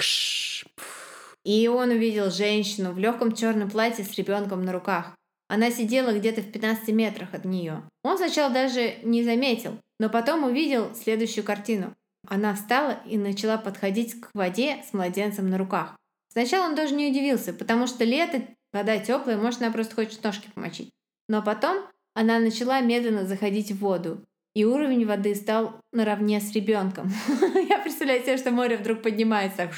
И 1.43 1.67
он 1.67 1.89
увидел 1.89 2.29
женщину 2.29 2.91
в 2.91 2.99
легком 2.99 3.35
черном 3.35 3.69
платье 3.69 4.05
с 4.05 4.15
ребенком 4.15 4.63
на 4.63 4.71
руках. 4.71 5.15
Она 5.49 5.71
сидела 5.71 6.11
где-то 6.17 6.41
в 6.41 6.51
15 6.51 6.89
метрах 6.89 7.33
от 7.33 7.45
нее. 7.45 7.81
Он 8.03 8.17
сначала 8.17 8.53
даже 8.53 8.95
не 9.03 9.23
заметил, 9.23 9.77
но 9.99 10.09
потом 10.09 10.43
увидел 10.43 10.93
следующую 10.95 11.43
картину. 11.43 11.93
Она 12.27 12.53
встала 12.53 12.99
и 13.05 13.17
начала 13.17 13.57
подходить 13.57 14.19
к 14.19 14.29
воде 14.33 14.83
с 14.89 14.93
младенцем 14.93 15.49
на 15.49 15.57
руках. 15.57 15.95
Сначала 16.31 16.67
он 16.67 16.75
даже 16.75 16.95
не 16.95 17.09
удивился, 17.09 17.53
потому 17.53 17.87
что 17.87 18.05
лето, 18.05 18.43
вода 18.71 18.97
теплая, 18.99 19.37
может, 19.37 19.61
она 19.61 19.71
просто 19.71 19.95
хочет 19.95 20.23
ножки 20.23 20.49
помочить. 20.53 20.91
Но 21.27 21.41
потом 21.41 21.85
она 22.13 22.39
начала 22.39 22.81
медленно 22.81 23.25
заходить 23.25 23.71
в 23.71 23.79
воду, 23.79 24.25
и 24.53 24.65
уровень 24.65 25.05
воды 25.05 25.33
стал 25.35 25.79
наравне 25.91 26.41
с 26.41 26.51
ребенком. 26.53 27.11
Я 27.69 27.79
представляю 27.79 28.21
себе, 28.21 28.37
что 28.37 28.51
море 28.51 28.77
вдруг 28.77 29.01
поднимается. 29.01 29.69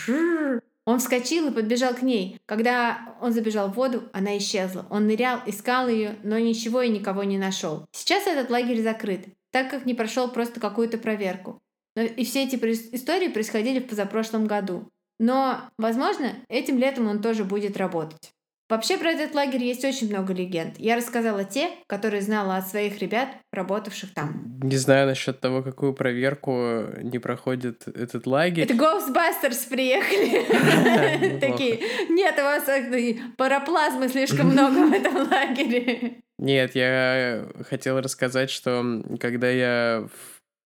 Он 0.85 0.99
вскочил 0.99 1.47
и 1.47 1.53
подбежал 1.53 1.93
к 1.93 2.01
ней. 2.01 2.39
Когда 2.45 3.15
он 3.21 3.31
забежал 3.31 3.69
в 3.69 3.75
воду, 3.75 4.03
она 4.11 4.37
исчезла. 4.37 4.85
Он 4.89 5.07
нырял, 5.07 5.39
искал 5.45 5.87
ее, 5.87 6.17
но 6.23 6.37
ничего 6.39 6.81
и 6.81 6.89
никого 6.89 7.23
не 7.23 7.37
нашел. 7.37 7.85
Сейчас 7.91 8.27
этот 8.27 8.49
лагерь 8.49 8.81
закрыт, 8.81 9.27
так 9.51 9.69
как 9.69 9.85
не 9.85 9.93
прошел 9.93 10.27
просто 10.27 10.59
какую-то 10.59 10.97
проверку. 10.97 11.62
Но 11.95 12.03
и 12.03 12.23
все 12.25 12.43
эти 12.43 12.55
истории 12.55 13.27
происходили 13.27 13.79
в 13.79 13.87
позапрошлом 13.87 14.47
году. 14.47 14.89
Но, 15.19 15.69
возможно, 15.77 16.33
этим 16.49 16.77
летом 16.77 17.07
он 17.07 17.21
тоже 17.21 17.43
будет 17.43 17.77
работать. 17.77 18.33
Вообще 18.69 18.97
про 18.97 19.11
этот 19.11 19.35
лагерь 19.35 19.63
есть 19.63 19.85
очень 19.85 20.09
много 20.09 20.33
легенд. 20.33 20.79
Я 20.79 20.95
рассказала 20.95 21.43
те, 21.43 21.69
которые 21.85 22.21
знала 22.21 22.57
от 22.57 22.67
своих 22.67 22.99
ребят, 22.99 23.29
работавших 23.51 24.13
там. 24.13 24.57
Не 24.63 24.77
знаю 24.77 25.05
насчет 25.05 25.39
того, 25.39 25.61
какую 25.61 25.93
проверку 25.93 26.85
не 27.03 27.19
проходит 27.19 27.87
этот 27.87 28.25
лагерь. 28.25 28.63
Это 28.63 28.73
Ghostbusters 28.73 29.69
приехали. 29.69 31.37
Такие, 31.39 31.81
нет, 32.09 32.35
у 32.39 32.41
вас 32.41 32.67
э, 32.69 33.17
параплазмы 33.37 34.07
слишком 34.07 34.47
много 34.47 34.87
в 34.87 34.93
этом 34.93 35.29
лагере. 35.29 36.23
Нет, 36.39 36.73
я 36.73 37.45
хотел 37.69 37.99
рассказать, 37.99 38.49
что 38.49 39.03
когда 39.19 39.49
я 39.49 40.07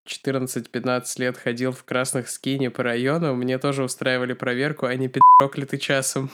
14-15 0.07 1.03
лет 1.19 1.37
ходил 1.37 1.71
в 1.71 1.83
красных 1.83 2.29
скине 2.29 2.71
по 2.71 2.83
району, 2.83 3.35
мне 3.35 3.59
тоже 3.59 3.83
устраивали 3.83 4.33
проверку, 4.33 4.85
а 4.85 4.95
не 4.95 5.07
пи***клятый 5.07 5.79
часом. 5.79 6.29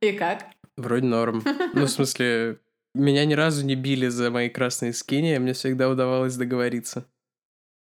И 0.00 0.12
как? 0.12 0.46
Вроде 0.76 1.06
норм. 1.06 1.42
Ну, 1.74 1.84
в 1.84 1.88
смысле, 1.88 2.58
меня 2.94 3.24
ни 3.24 3.34
разу 3.34 3.64
не 3.64 3.74
били 3.74 4.08
за 4.08 4.30
мои 4.30 4.48
красные 4.48 4.92
скини, 4.92 5.38
мне 5.38 5.52
всегда 5.52 5.88
удавалось 5.88 6.36
договориться. 6.36 7.06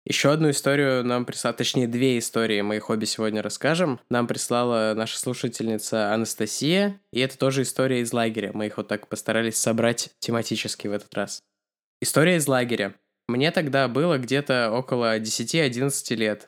Еще 0.05 0.31
одну 0.31 0.50
историю 0.50 1.03
нам 1.03 1.25
прислала, 1.25 1.53
точнее, 1.53 1.86
две 1.86 2.17
истории 2.17 2.62
мы 2.62 2.81
обе 2.88 3.05
сегодня 3.05 3.41
расскажем. 3.41 4.00
Нам 4.10 4.25
прислала 4.25 4.93
наша 4.96 5.19
слушательница 5.19 6.13
Анастасия, 6.13 7.01
и 7.12 7.19
это 7.19 7.38
тоже 7.38 7.63
история 7.63 8.00
из 8.00 8.13
лагеря. 8.13 8.51
Мы 8.53 8.67
их 8.67 8.77
вот 8.77 8.88
так 8.88 9.10
постарались 9.10 9.57
собрать 9.57 10.12
тематически 10.19 10.88
в 10.88 10.93
этот 10.93 11.13
раз. 11.13 11.43
История 12.00 12.36
из 12.36 12.48
лагеря. 12.48 12.94
Мне 13.27 13.50
тогда 13.51 13.88
было 13.88 14.20
где-то 14.20 14.72
около 14.72 15.20
10-11 15.20 16.16
лет. 16.16 16.48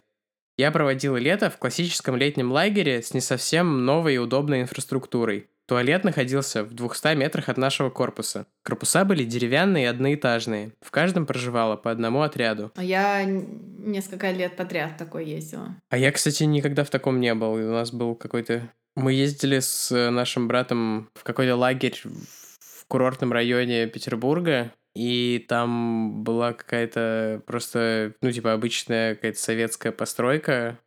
Я 0.58 0.72
проводил 0.72 1.16
лето 1.16 1.50
в 1.50 1.58
классическом 1.58 2.16
летнем 2.16 2.52
лагере 2.52 3.02
с 3.02 3.14
не 3.14 3.22
совсем 3.22 3.86
новой 3.86 4.16
и 4.16 4.18
удобной 4.20 4.62
инфраструктурой. 4.62 5.48
Туалет 5.68 6.04
находился 6.04 6.64
в 6.64 6.74
200 6.74 7.16
метрах 7.16 7.50
от 7.50 7.58
нашего 7.58 7.90
корпуса. 7.90 8.46
Корпуса 8.64 9.06
были 9.06 9.24
деревянные 9.24 9.86
и 9.86 9.88
одноэтажные. 9.88 10.74
В 10.82 10.92
каждом 10.92 11.26
проживало 11.26 11.76
по 11.78 11.90
одному 11.90 12.22
отряду. 12.22 12.72
А 12.76 12.84
я 12.84 13.24
несколько 13.24 14.32
лет 14.32 14.56
подряд 14.56 14.98
такой 14.98 15.26
ездила. 15.26 15.76
А 15.90 15.98
я, 15.98 16.12
кстати, 16.12 16.44
никогда 16.44 16.84
в 16.84 16.90
таком 16.90 17.20
не 17.20 17.34
был. 17.34 17.54
У 17.54 17.72
нас 17.72 17.92
был 17.92 18.16
какой-то... 18.16 18.70
Мы 18.96 19.14
ездили 19.14 19.60
с 19.60 20.10
нашим 20.12 20.48
братом 20.48 21.10
в 21.14 21.24
какой-то 21.24 21.56
лагерь 21.56 22.00
в 22.04 22.86
курортном 22.88 23.32
районе 23.32 23.88
Петербурга, 23.88 24.74
и 24.96 25.46
там 25.48 26.24
была 26.24 26.54
какая-то 26.54 27.42
просто, 27.46 28.14
ну, 28.22 28.32
типа, 28.32 28.54
обычная 28.54 29.16
какая-то 29.16 29.40
советская 29.40 29.92
постройка, 29.92 30.80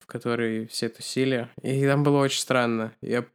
в 0.00 0.06
которой 0.06 0.66
все 0.66 0.88
тусили. 0.88 1.48
И 1.62 1.84
там 1.86 2.02
было 2.02 2.18
очень 2.18 2.40
странно. 2.40 2.92
Я 3.00 3.26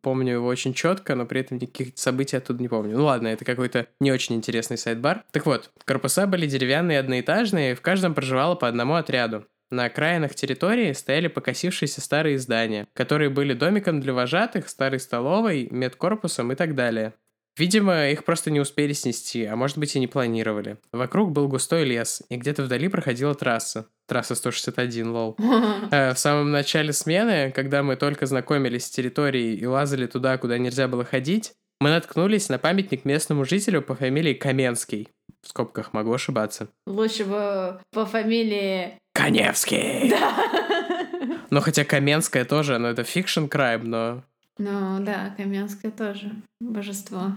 помню 0.00 0.34
его 0.34 0.46
очень 0.46 0.74
четко, 0.74 1.14
но 1.14 1.26
при 1.26 1.40
этом 1.40 1.58
никаких 1.58 1.92
событий 1.96 2.36
оттуда 2.36 2.62
не 2.62 2.68
помню. 2.68 2.96
Ну 2.96 3.04
ладно, 3.04 3.28
это 3.28 3.44
какой-то 3.44 3.86
не 4.00 4.10
очень 4.10 4.34
интересный 4.34 4.78
сайт-бар. 4.78 5.24
Так 5.32 5.46
вот, 5.46 5.70
корпуса 5.84 6.26
были 6.26 6.46
деревянные, 6.46 6.98
одноэтажные, 6.98 7.74
в 7.74 7.80
каждом 7.82 8.14
проживало 8.14 8.54
по 8.54 8.68
одному 8.68 8.94
отряду. 8.94 9.46
На 9.70 9.86
окраинах 9.86 10.34
территории 10.34 10.92
стояли 10.92 11.26
покосившиеся 11.26 12.00
старые 12.00 12.38
здания, 12.38 12.86
которые 12.92 13.30
были 13.30 13.52
домиком 13.52 14.00
для 14.00 14.14
вожатых, 14.14 14.68
старой 14.68 15.00
столовой, 15.00 15.68
медкорпусом 15.70 16.52
и 16.52 16.54
так 16.54 16.74
далее. 16.76 17.14
Видимо, 17.56 18.10
их 18.10 18.24
просто 18.24 18.50
не 18.50 18.60
успели 18.60 18.92
снести, 18.92 19.44
а 19.44 19.56
может 19.56 19.78
быть 19.78 19.96
и 19.96 20.00
не 20.00 20.06
планировали. 20.06 20.76
Вокруг 20.92 21.32
был 21.32 21.48
густой 21.48 21.84
лес, 21.84 22.22
и 22.28 22.36
где-то 22.36 22.62
вдали 22.62 22.88
проходила 22.88 23.34
трасса. 23.34 23.86
Трасса 24.06 24.34
161, 24.34 25.10
lol. 25.10 25.36
Э, 25.90 26.12
в 26.12 26.18
самом 26.18 26.50
начале 26.50 26.92
смены, 26.92 27.52
когда 27.52 27.82
мы 27.82 27.96
только 27.96 28.26
знакомились 28.26 28.86
с 28.86 28.90
территорией 28.90 29.56
и 29.56 29.66
лазали 29.66 30.06
туда, 30.06 30.36
куда 30.36 30.58
нельзя 30.58 30.88
было 30.88 31.04
ходить, 31.04 31.52
мы 31.80 31.90
наткнулись 31.90 32.48
на 32.48 32.58
памятник 32.58 33.04
местному 33.04 33.44
жителю 33.44 33.82
по 33.82 33.94
фамилии 33.94 34.34
Каменский. 34.34 35.08
В 35.42 35.48
скобках 35.48 35.92
могу 35.92 36.12
ошибаться. 36.12 36.68
Лучше 36.86 37.24
бы 37.24 37.80
по 37.92 38.04
фамилии... 38.06 38.98
Коневский! 39.14 40.10
Да. 41.18 41.46
Но 41.50 41.60
хотя 41.60 41.84
Каменская 41.84 42.44
тоже, 42.44 42.78
но 42.78 42.88
это 42.88 43.04
fiction 43.04 43.46
crime, 43.46 43.88
но 43.88 44.24
ну 44.58 45.04
да, 45.04 45.34
Каменское 45.36 45.90
тоже 45.90 46.32
божество. 46.60 47.32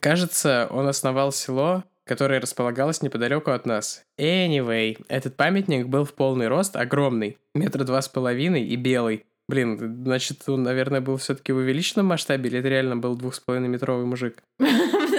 Кажется, 0.00 0.68
он 0.70 0.86
основал 0.86 1.32
село, 1.32 1.84
которое 2.04 2.40
располагалось 2.40 3.02
неподалеку 3.02 3.50
от 3.50 3.66
нас. 3.66 4.02
Anyway, 4.18 5.04
этот 5.08 5.36
памятник 5.36 5.86
был 5.86 6.04
в 6.04 6.14
полный 6.14 6.48
рост, 6.48 6.76
огромный, 6.76 7.38
метра 7.54 7.84
два 7.84 8.02
с 8.02 8.08
половиной 8.08 8.64
и 8.64 8.76
белый. 8.76 9.24
Блин, 9.48 10.04
значит, 10.04 10.46
он, 10.48 10.62
наверное, 10.62 11.00
был 11.00 11.16
все-таки 11.16 11.52
в 11.52 11.56
увеличенном 11.56 12.06
масштабе, 12.06 12.50
или 12.50 12.58
это 12.58 12.68
реально 12.68 12.96
был 12.96 13.16
двух 13.16 13.34
с 13.34 13.40
половиной 13.40 13.68
метровый 13.68 14.04
мужик? 14.04 14.42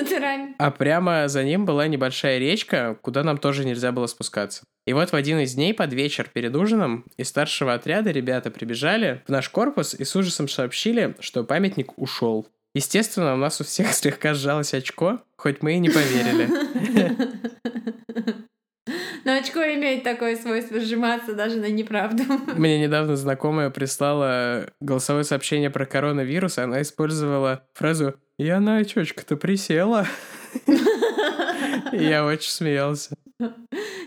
Натурально. 0.02 0.56
А 0.58 0.72
прямо 0.72 1.28
за 1.28 1.44
ним 1.44 1.66
была 1.66 1.88
небольшая 1.88 2.38
речка, 2.38 2.98
куда 3.02 3.24
нам 3.24 3.38
тоже 3.38 3.66
нельзя 3.66 3.92
было 3.92 4.08
спускаться. 4.08 4.64
И 4.86 4.94
вот 4.94 5.12
в 5.12 5.16
один 5.16 5.40
из 5.40 5.54
дней 5.54 5.74
под 5.74 5.94
вечер 5.94 6.30
перед 6.34 6.56
ужином 6.56 7.06
из 7.18 7.30
старшего 7.30 7.74
отряда 7.74 8.12
ребята 8.12 8.50
прибежали 8.50 9.22
в 9.28 9.30
наш 9.30 9.50
корпус 9.50 9.94
и 9.94 10.04
с 10.04 10.16
ужасом 10.16 10.48
сообщили, 10.48 11.16
что 11.20 11.44
памятник 11.44 11.98
ушел. 11.98 12.48
Естественно, 12.74 13.34
у 13.34 13.38
нас 13.38 13.60
у 13.62 13.64
всех 13.64 13.94
слегка 13.94 14.34
сжалось 14.34 14.74
очко, 14.74 15.22
хоть 15.36 15.62
мы 15.62 15.76
и 15.76 15.80
не 15.80 15.90
поверили. 15.90 16.50
Но 19.30 19.36
очко 19.36 19.60
имеет 19.60 20.04
такое 20.04 20.36
свойство 20.36 20.80
сжиматься 20.80 21.36
даже 21.36 21.58
на 21.58 21.70
неправду. 21.70 22.24
Мне 22.58 22.80
недавно 22.80 23.16
знакомая 23.16 23.70
прислала 23.70 24.72
голосовое 24.80 25.24
сообщение 25.24 25.70
про 25.70 25.86
коронавирус, 25.86 26.58
она 26.58 26.82
использовала 26.82 27.64
фразу 27.76 28.16
«Я 28.40 28.60
на 28.60 28.78
очочко-то 28.78 29.38
присела». 29.38 30.08
Я 31.92 32.26
очень 32.26 32.50
смеялся. 32.50 33.16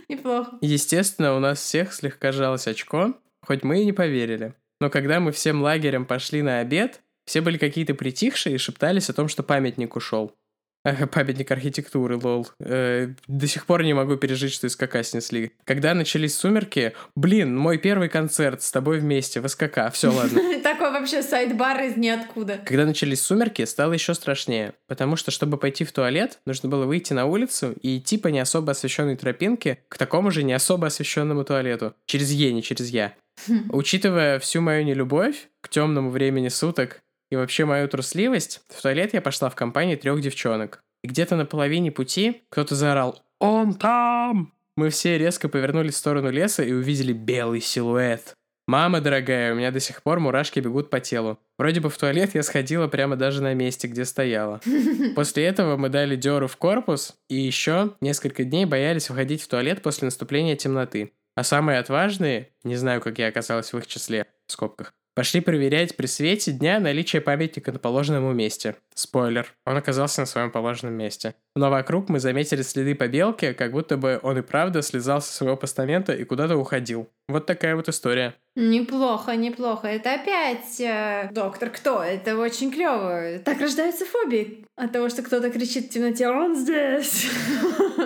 Неплохо. 0.09 0.59
Естественно, 0.61 1.37
у 1.37 1.39
нас 1.39 1.61
всех 1.61 1.93
слегка 1.95 2.33
жалось 2.33 2.67
очко, 2.67 3.15
хоть 3.47 3.63
мы 3.63 3.81
и 3.81 3.85
не 3.85 3.93
поверили. 3.93 4.55
Но 4.81 4.91
когда 4.91 5.21
мы 5.21 5.31
всем 5.31 5.63
лагерем 5.63 6.05
пошли 6.05 6.43
на 6.43 6.59
обед, 6.59 7.01
все 7.27 7.43
были 7.43 7.59
какие-то 7.59 7.95
притихшие 7.95 8.57
и 8.57 8.59
шептались 8.59 9.09
о 9.09 9.15
том, 9.15 9.29
что 9.29 9.45
памятник 9.45 9.95
ушел. 9.95 10.35
Памятник 10.83 11.51
архитектуры, 11.51 12.17
lol. 12.17 12.49
Э, 12.59 13.09
до 13.29 13.47
сих 13.47 13.67
пор 13.67 13.85
не 13.85 13.95
могу 13.95 14.17
пережить, 14.17 14.53
что 14.53 14.67
из 14.67 14.73
СКК 14.73 15.05
снесли. 15.05 15.53
Когда 15.65 15.95
начались 15.95 16.37
сумерки, 16.37 16.93
блин, 17.15 17.57
мой 17.57 17.79
первый 17.79 18.09
концерт 18.09 18.63
с 18.63 18.73
тобой 18.73 18.99
вместе 18.99 19.41
в 19.41 19.49
СКК, 19.49 19.93
все 19.93 20.11
ладно. 20.13 20.41
Такой 20.63 20.91
вообще 20.91 21.23
sidebar 21.23 21.83
из 21.83 21.97
ниоткуда. 21.97 22.59
Когда 22.65 22.85
начались 22.85 23.23
сумерки, 23.23 23.65
стало 23.65 23.93
еще 23.93 24.15
страшнее, 24.15 24.75
потому 24.89 25.17
что, 25.17 25.31
чтобы 25.31 25.57
пойти 25.57 25.85
в 25.85 25.93
туалет, 25.93 26.41
нужно 26.47 26.69
было 26.69 26.85
выйти 26.85 27.13
на 27.13 27.27
улицу 27.27 27.75
и 27.81 27.99
идти 27.99 28.19
по 28.19 28.29
не 28.29 28.41
особо 28.41 28.73
освещенной 28.73 29.17
тропинке 29.17 29.79
к 29.89 29.99
такому 29.99 30.31
же 30.31 30.43
не 30.43 30.53
особо 30.53 30.89
освещенному 30.89 31.45
туалету. 31.45 31.95
Через 32.07 32.31
Е, 32.33 32.53
не 32.53 32.63
через 32.63 32.89
Я. 32.89 33.15
Учитывая 33.71 34.39
всю 34.39 34.61
мою 34.61 34.85
нелюбовь 34.85 35.49
к 35.61 35.69
темному 35.69 36.11
времени 36.11 36.49
суток, 36.49 37.01
и 37.33 37.37
вообще 37.37 37.65
мою 37.65 37.89
трусливость, 37.89 38.61
в 38.69 38.83
туалет 38.83 39.15
я 39.15 39.23
пошла 39.23 39.49
в 39.49 39.55
компании 39.55 39.97
трех 39.97 40.21
девчонок. 40.21 40.83
И 41.03 41.09
где-то 41.09 41.35
на 41.35 41.47
половине 41.47 41.91
пути 41.91 42.43
кто-то 42.51 42.75
заорал 42.75 43.23
«Он 43.39 43.73
там!». 43.73 44.53
Мы 44.77 44.91
все 44.91 45.17
резко 45.17 45.49
повернулись 45.49 45.95
в 45.95 45.97
сторону 45.97 46.31
леса 46.31 46.63
и 46.63 46.73
увидели 46.73 47.15
белый 47.15 47.63
силуэт. 47.63 48.35
Мама 48.67 49.01
дорогая, 49.01 49.55
у 49.55 49.57
меня 49.57 49.71
до 49.71 49.81
сих 49.81 50.03
пор 50.03 50.21
мурашки 50.21 50.61
бегут 50.61 50.91
по 50.91 51.01
телу. 51.01 51.39
Вроде 51.57 51.81
бы 51.81 51.89
в 51.89 51.97
туалет 51.97 52.35
я 52.35 52.43
сходила 52.43 52.87
прямо 52.87 53.17
даже 53.17 53.43
на 53.43 53.55
месте, 53.55 53.89
где 53.89 54.05
стояла. 54.05 54.61
После 55.17 55.47
этого 55.47 55.79
мы 55.79 55.89
дали 55.89 56.17
дёру 56.17 56.49
в 56.49 56.59
корпус 56.59 57.17
и 57.31 57.37
еще 57.37 57.95
несколько 58.03 58.45
дней 58.45 58.67
боялись 58.67 59.09
выходить 59.09 59.41
в 59.41 59.49
туалет 59.49 59.81
после 59.81 60.05
наступления 60.05 60.55
темноты. 60.55 61.13
А 61.35 61.45
самые 61.45 61.79
отважные, 61.79 62.51
не 62.63 62.77
знаю, 62.77 63.01
как 63.01 63.19
я 63.19 63.29
оказалась 63.29 63.73
в 63.73 63.79
их 63.79 63.87
числе, 63.87 64.27
в 64.47 64.53
скобках, 64.53 64.93
Пошли 65.15 65.43
проверять 65.43 65.95
при 65.95 66.07
свете 66.07 66.53
дня 66.53 66.81
наличие 66.81 67.21
памятника 67.21 67.71
на 67.71 67.79
положенном 67.79 68.35
месте. 68.35 68.77
Спойлер, 68.95 69.53
он 69.67 69.77
оказался 69.77 70.23
на 70.23 70.27
своем 70.27 70.51
положенном 70.51 70.95
месте. 70.95 71.35
Но 71.55 71.69
вокруг 71.69 72.09
мы 72.09 72.19
заметили 72.19 72.63
следы 72.63 72.95
побелки, 72.95 73.53
как 73.53 73.73
будто 73.73 73.99
бы 73.99 74.19
он 74.23 74.39
и 74.39 74.43
правда 74.43 74.81
слезал 74.81 75.21
со 75.21 75.31
своего 75.31 75.59
постамента 75.59 76.15
и 76.15 76.25
куда-то 76.25 76.57
уходил. 76.57 77.11
Вот 77.29 77.45
такая 77.45 77.77
вот 77.77 77.91
история. 77.91 78.35
Неплохо, 78.57 79.37
неплохо. 79.37 79.87
Это 79.87 80.15
опять 80.15 80.81
э, 80.81 81.29
доктор 81.31 81.69
кто? 81.69 82.03
Это 82.03 82.39
очень 82.39 82.73
клево. 82.73 83.39
Так 83.45 83.61
рождаются 83.61 84.07
фобии 84.07 84.65
от 84.77 84.93
того, 84.93 85.11
что 85.11 85.23
кто-то 85.23 85.51
кричит 85.51 85.87
в 85.87 85.89
темноте 85.91 86.27
«Он 86.29 86.57
здесь!» 86.57 87.31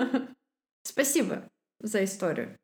Спасибо 0.83 1.45
за 1.81 2.03
историю. 2.03 2.57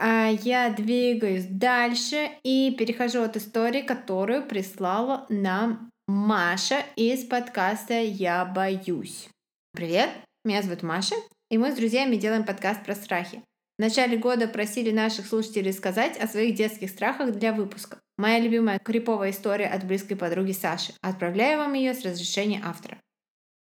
А 0.00 0.28
я 0.28 0.70
двигаюсь 0.70 1.46
дальше 1.46 2.30
и 2.44 2.72
перехожу 2.78 3.22
от 3.22 3.36
истории, 3.36 3.82
которую 3.82 4.46
прислала 4.46 5.26
нам 5.28 5.90
Маша 6.06 6.84
из 6.94 7.24
подкаста 7.24 7.94
«Я 7.94 8.44
боюсь». 8.44 9.28
Привет, 9.72 10.10
меня 10.44 10.62
зовут 10.62 10.84
Маша, 10.84 11.16
и 11.50 11.58
мы 11.58 11.72
с 11.72 11.74
друзьями 11.74 12.14
делаем 12.14 12.44
подкаст 12.44 12.84
про 12.84 12.94
страхи. 12.94 13.42
В 13.76 13.82
начале 13.82 14.16
года 14.16 14.46
просили 14.46 14.92
наших 14.92 15.26
слушателей 15.26 15.72
сказать 15.72 16.16
о 16.16 16.28
своих 16.28 16.54
детских 16.54 16.90
страхах 16.90 17.32
для 17.32 17.52
выпуска. 17.52 17.98
Моя 18.16 18.38
любимая 18.38 18.78
криповая 18.78 19.32
история 19.32 19.66
от 19.66 19.84
близкой 19.84 20.16
подруги 20.16 20.52
Саши. 20.52 20.92
Отправляю 21.00 21.58
вам 21.58 21.74
ее 21.74 21.92
с 21.94 22.04
разрешения 22.04 22.62
автора. 22.64 22.98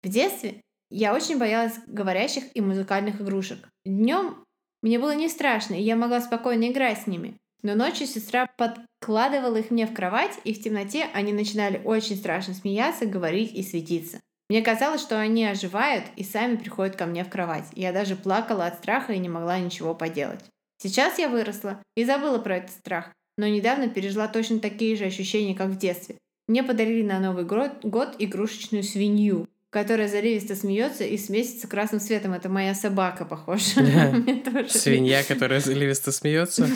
В 0.02 0.08
детстве 0.08 0.62
я 0.90 1.14
очень 1.14 1.38
боялась 1.38 1.74
говорящих 1.86 2.44
и 2.54 2.62
музыкальных 2.62 3.20
игрушек. 3.20 3.58
Днем 3.84 4.43
мне 4.84 4.98
было 4.98 5.14
не 5.14 5.30
страшно, 5.30 5.72
и 5.74 5.82
я 5.82 5.96
могла 5.96 6.20
спокойно 6.20 6.70
играть 6.70 7.00
с 7.00 7.06
ними. 7.06 7.38
Но 7.62 7.74
ночью 7.74 8.06
сестра 8.06 8.46
подкладывала 8.58 9.56
их 9.56 9.70
мне 9.70 9.86
в 9.86 9.94
кровать, 9.94 10.38
и 10.44 10.52
в 10.52 10.62
темноте 10.62 11.06
они 11.14 11.32
начинали 11.32 11.80
очень 11.82 12.16
страшно 12.16 12.52
смеяться, 12.52 13.06
говорить 13.06 13.54
и 13.54 13.62
светиться. 13.62 14.20
Мне 14.50 14.60
казалось, 14.60 15.00
что 15.00 15.18
они 15.18 15.46
оживают 15.46 16.04
и 16.16 16.22
сами 16.22 16.56
приходят 16.56 16.96
ко 16.96 17.06
мне 17.06 17.24
в 17.24 17.30
кровать. 17.30 17.64
Я 17.72 17.94
даже 17.94 18.14
плакала 18.14 18.66
от 18.66 18.74
страха 18.74 19.14
и 19.14 19.18
не 19.18 19.30
могла 19.30 19.58
ничего 19.58 19.94
поделать. 19.94 20.44
Сейчас 20.76 21.18
я 21.18 21.30
выросла 21.30 21.82
и 21.96 22.04
забыла 22.04 22.38
про 22.38 22.58
этот 22.58 22.72
страх, 22.72 23.10
но 23.38 23.46
недавно 23.46 23.88
пережила 23.88 24.28
точно 24.28 24.60
такие 24.60 24.96
же 24.96 25.06
ощущения, 25.06 25.54
как 25.54 25.68
в 25.68 25.78
детстве. 25.78 26.18
Мне 26.46 26.62
подарили 26.62 27.06
на 27.06 27.20
Новый 27.20 27.46
год, 27.46 28.16
игрушечную 28.18 28.82
свинью 28.82 29.48
которая 29.74 30.06
заливисто 30.06 30.54
смеется 30.54 31.02
и 31.02 31.18
светится 31.18 31.66
красным 31.66 32.00
светом. 32.00 32.32
Это 32.32 32.48
моя 32.48 32.76
собака, 32.76 33.24
похоже. 33.24 33.64
Свинья, 34.68 35.24
которая 35.24 35.58
заливисто 35.58 36.12
смеется. 36.12 36.68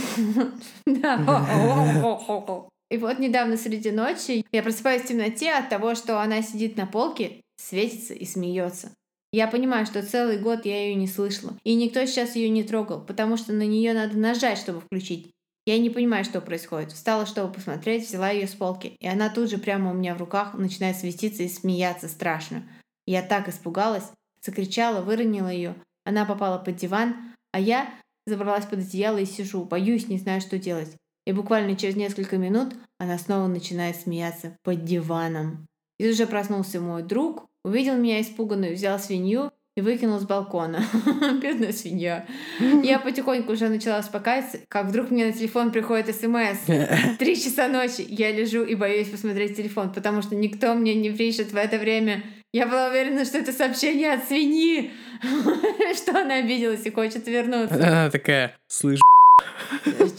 И 2.91 2.97
вот 2.97 3.21
недавно 3.21 3.57
среди 3.57 3.93
ночи 3.93 4.45
я 4.51 4.63
просыпаюсь 4.65 5.03
в 5.03 5.07
темноте 5.07 5.53
от 5.53 5.69
того, 5.69 5.95
что 5.95 6.21
она 6.21 6.43
сидит 6.43 6.77
на 6.77 6.87
полке, 6.87 7.41
светится 7.57 8.15
и 8.15 8.25
смеется. 8.25 8.91
Я 9.31 9.47
понимаю, 9.47 9.87
что 9.87 10.03
целый 10.03 10.39
год 10.39 10.65
я 10.65 10.87
ее 10.87 10.97
не 10.97 11.07
слышала, 11.07 11.57
и 11.63 11.75
никто 11.75 12.05
сейчас 12.05 12.35
ее 12.35 12.49
не 12.49 12.65
трогал, 12.65 13.01
потому 13.01 13.37
что 13.37 13.53
на 13.53 13.67
нее 13.67 13.93
надо 13.93 14.19
нажать, 14.19 14.59
чтобы 14.59 14.81
включить. 14.81 15.31
Я 15.67 15.79
не 15.79 15.91
понимаю, 15.91 16.25
что 16.25 16.41
происходит. 16.41 16.93
Встала, 16.93 17.27
чтобы 17.27 17.53
посмотреть, 17.53 18.09
взяла 18.09 18.31
ее 18.31 18.49
с 18.49 18.55
полки, 18.55 18.97
и 18.99 19.07
она 19.07 19.29
тут 19.29 19.51
же 19.51 19.59
прямо 19.59 19.91
у 19.91 19.95
меня 19.95 20.15
в 20.15 20.19
руках 20.19 20.55
начинает 20.55 20.97
светиться 20.97 21.43
и 21.43 21.49
смеяться 21.49 22.09
страшно. 22.09 22.65
Я 23.09 23.23
так 23.23 23.49
испугалась, 23.49 24.05
закричала, 24.45 25.01
выронила 25.01 25.49
ее. 25.49 25.75
Она 26.05 26.27
попала 26.27 26.59
под 26.59 26.77
диван, 26.77 27.17
а 27.53 27.59
я 27.59 27.89
забралась 28.27 28.67
под 28.67 28.81
одеяло 28.81 29.17
и 29.17 29.25
сижу, 29.25 29.65
боюсь, 29.65 30.09
не 30.09 30.19
знаю, 30.19 30.43
что 30.43 30.59
делать. 30.59 30.95
И 31.27 31.33
буквально 31.33 31.75
через 31.75 31.97
несколько 31.97 32.37
минут 32.37 32.75
она 32.99 33.17
снова 33.17 33.47
начинает 33.47 33.97
смеяться 33.97 34.59
под 34.63 34.85
диваном. 34.85 35.67
И 35.99 36.07
уже 36.07 36.27
проснулся 36.27 36.83
мой 36.83 37.03
друг, 37.03 37.47
увидел 37.65 37.97
меня 37.97 38.21
испуганную, 38.21 38.75
взял 38.75 38.99
свинью 38.99 39.53
и 39.75 39.81
выкинул 39.81 40.19
с 40.19 40.25
балкона. 40.25 40.85
Бедная 41.41 41.73
свинья. 41.73 42.27
Я 42.61 42.99
потихоньку 43.05 43.53
уже 43.53 43.71
начала 43.71 44.01
успокаиваться, 44.01 44.59
как 44.69 44.89
вдруг 44.89 45.11
мне 45.11 45.25
на 45.25 45.33
телефон 45.33 45.73
приходит 45.73 46.15
смс. 46.15 46.59
Три 47.19 47.37
часа 47.37 47.69
ночи. 47.69 48.05
Я 48.07 48.33
лежу 48.33 48.65
и 48.65 48.75
боюсь 48.75 49.09
посмотреть 49.09 49.57
телефон, 49.57 49.95
потому 49.95 50.21
что 50.21 50.37
никто 50.37 50.75
мне 50.75 50.95
не 50.95 51.11
пишет 51.11 51.53
в 51.53 51.57
это 51.57 51.79
время. 51.79 52.23
Я 52.53 52.67
была 52.67 52.89
уверена, 52.89 53.25
что 53.25 53.39
это 53.39 53.53
сообщение 53.53 54.15
от 54.15 54.25
свиньи, 54.25 54.91
что 55.95 56.21
она 56.21 56.37
обиделась 56.37 56.87
и 56.87 56.91
хочет 56.91 57.27
вернуться. 57.27 57.75
Она 57.75 58.11
такая, 58.11 58.57
слышь, 58.67 59.01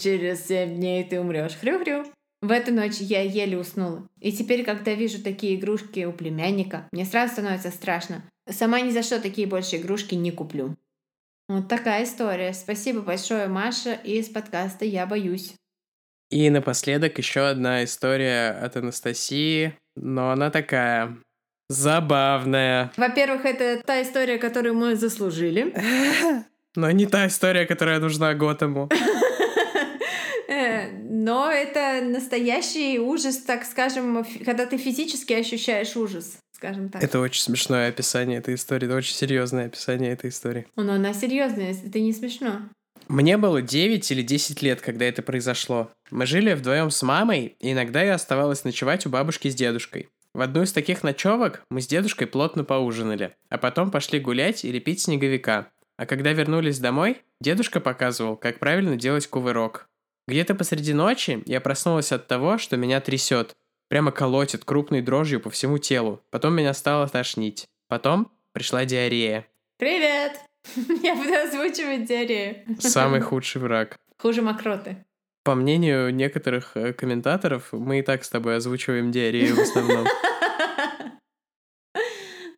Через 0.00 0.46
семь 0.46 0.76
дней 0.76 1.04
ты 1.04 1.20
умрешь. 1.20 1.56
Хрю-хрю. 1.60 2.04
В 2.40 2.50
эту 2.50 2.72
ночь 2.72 2.96
я 2.98 3.20
еле 3.22 3.58
уснула. 3.58 4.08
И 4.20 4.32
теперь, 4.32 4.64
когда 4.64 4.94
вижу 4.94 5.22
такие 5.22 5.56
игрушки 5.56 6.04
у 6.04 6.12
племянника, 6.12 6.88
мне 6.92 7.04
сразу 7.04 7.34
становится 7.34 7.70
страшно. 7.70 8.22
Сама 8.48 8.80
ни 8.80 8.90
за 8.90 9.02
что 9.02 9.20
такие 9.20 9.46
больше 9.46 9.76
игрушки 9.76 10.14
не 10.14 10.30
куплю. 10.30 10.76
Вот 11.48 11.68
такая 11.68 12.04
история. 12.04 12.54
Спасибо 12.54 13.02
большое, 13.02 13.46
Маша, 13.48 13.92
из 13.92 14.28
подкаста 14.28 14.84
«Я 14.84 15.04
боюсь». 15.04 15.54
И 16.30 16.48
напоследок 16.48 17.18
еще 17.18 17.48
одна 17.48 17.84
история 17.84 18.52
от 18.52 18.76
Анастасии, 18.76 19.76
но 19.96 20.30
она 20.30 20.50
такая 20.50 21.18
забавная. 21.70 22.92
Во-первых, 22.96 23.44
это 23.44 23.80
та 23.84 24.02
история, 24.02 24.38
которую 24.38 24.74
мы 24.74 24.96
заслужили. 24.96 25.72
Но 26.76 26.90
не 26.90 27.06
та 27.06 27.26
история, 27.26 27.64
которая 27.64 28.00
нужна 28.00 28.34
Готэму. 28.34 28.90
Э, 30.52 30.90
но 30.90 31.48
это 31.48 32.04
настоящий 32.04 32.98
ужас, 32.98 33.36
так 33.36 33.64
скажем, 33.64 34.26
когда 34.44 34.66
ты 34.66 34.78
физически 34.78 35.32
ощущаешь 35.32 35.94
ужас, 35.96 36.38
скажем 36.50 36.88
так. 36.88 37.04
Это 37.04 37.20
очень 37.20 37.40
смешное 37.40 37.88
описание 37.88 38.38
этой 38.38 38.56
истории, 38.56 38.86
это 38.86 38.96
очень 38.96 39.14
серьезное 39.14 39.66
описание 39.66 40.10
этой 40.10 40.30
истории. 40.30 40.66
Но 40.74 40.94
она 40.94 41.14
серьезная, 41.14 41.72
это 41.72 42.00
не 42.00 42.12
смешно. 42.12 42.62
Мне 43.06 43.36
было 43.36 43.62
9 43.62 44.10
или 44.10 44.22
10 44.22 44.62
лет, 44.62 44.80
когда 44.80 45.04
это 45.04 45.22
произошло. 45.22 45.88
Мы 46.10 46.26
жили 46.26 46.52
вдвоем 46.52 46.90
с 46.90 47.00
мамой, 47.04 47.54
и 47.60 47.70
иногда 47.70 48.02
я 48.02 48.14
оставалась 48.14 48.64
ночевать 48.64 49.06
у 49.06 49.08
бабушки 49.08 49.48
с 49.48 49.54
дедушкой. 49.54 50.08
В 50.32 50.42
одну 50.42 50.62
из 50.62 50.72
таких 50.72 51.02
ночевок 51.02 51.62
мы 51.70 51.80
с 51.80 51.86
дедушкой 51.88 52.28
плотно 52.28 52.62
поужинали, 52.62 53.36
а 53.48 53.58
потом 53.58 53.90
пошли 53.90 54.20
гулять 54.20 54.64
и 54.64 54.70
лепить 54.70 55.00
снеговика. 55.00 55.70
А 55.96 56.06
когда 56.06 56.32
вернулись 56.32 56.78
домой, 56.78 57.22
дедушка 57.40 57.80
показывал, 57.80 58.36
как 58.36 58.58
правильно 58.58 58.96
делать 58.96 59.26
кувырок. 59.26 59.88
Где-то 60.28 60.54
посреди 60.54 60.94
ночи 60.94 61.42
я 61.46 61.60
проснулась 61.60 62.12
от 62.12 62.28
того, 62.28 62.58
что 62.58 62.76
меня 62.76 63.00
трясет. 63.00 63.56
Прямо 63.88 64.12
колотит 64.12 64.64
крупной 64.64 65.02
дрожью 65.02 65.40
по 65.40 65.50
всему 65.50 65.78
телу. 65.78 66.22
Потом 66.30 66.54
меня 66.54 66.72
стало 66.74 67.08
тошнить. 67.08 67.66
Потом 67.88 68.30
пришла 68.52 68.84
диарея. 68.84 69.48
Привет! 69.78 70.38
Я 71.02 71.16
буду 71.16 71.34
озвучивать 71.34 72.06
диарею. 72.06 72.64
Самый 72.78 73.20
худший 73.20 73.60
враг. 73.60 73.98
Хуже 74.18 74.42
мокроты. 74.42 75.04
По 75.42 75.54
мнению 75.54 76.14
некоторых 76.14 76.76
э, 76.76 76.92
комментаторов, 76.92 77.72
мы 77.72 78.00
и 78.00 78.02
так 78.02 78.24
с 78.24 78.28
тобой 78.28 78.56
озвучиваем 78.56 79.10
диарею 79.10 79.56
в 79.56 79.60
основном. 79.60 80.06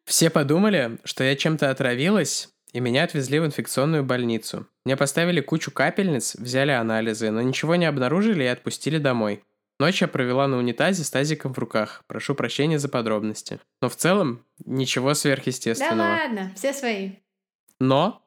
Все 0.05 0.31
подумали, 0.31 0.99
что 1.05 1.23
я 1.23 1.37
чем-то 1.37 1.71
отравилась, 1.71 2.49
и 2.73 2.81
меня 2.81 3.05
отвезли 3.05 3.39
в 3.39 3.47
инфекционную 3.47 4.05
больницу. 4.05 4.67
Мне 4.85 4.97
поставили 4.97 5.41
кучу 5.41 5.71
капельниц, 5.71 6.35
взяли 6.35 6.73
анализы, 6.73 7.31
но 7.31 7.41
ничего 7.41 7.77
не 7.77 7.87
обнаружили 7.87 8.43
и 8.43 8.49
отпустили 8.49 8.99
домой. 8.99 9.45
Ночь 9.79 10.01
я 10.01 10.09
провела 10.09 10.47
на 10.49 10.59
унитазе 10.59 11.03
с 11.05 11.11
тазиком 11.11 11.55
в 11.55 11.59
руках. 11.59 12.05
Прошу 12.07 12.35
прощения 12.35 12.79
за 12.79 12.89
подробности. 12.89 13.59
Но 13.81 13.89
в 13.89 13.97
целом 13.97 14.45
ничего 14.65 15.15
сверхъестественного. 15.15 15.97
Да 15.97 16.23
ладно, 16.25 16.53
все 16.55 16.73
свои. 16.73 17.13
Но 17.81 18.25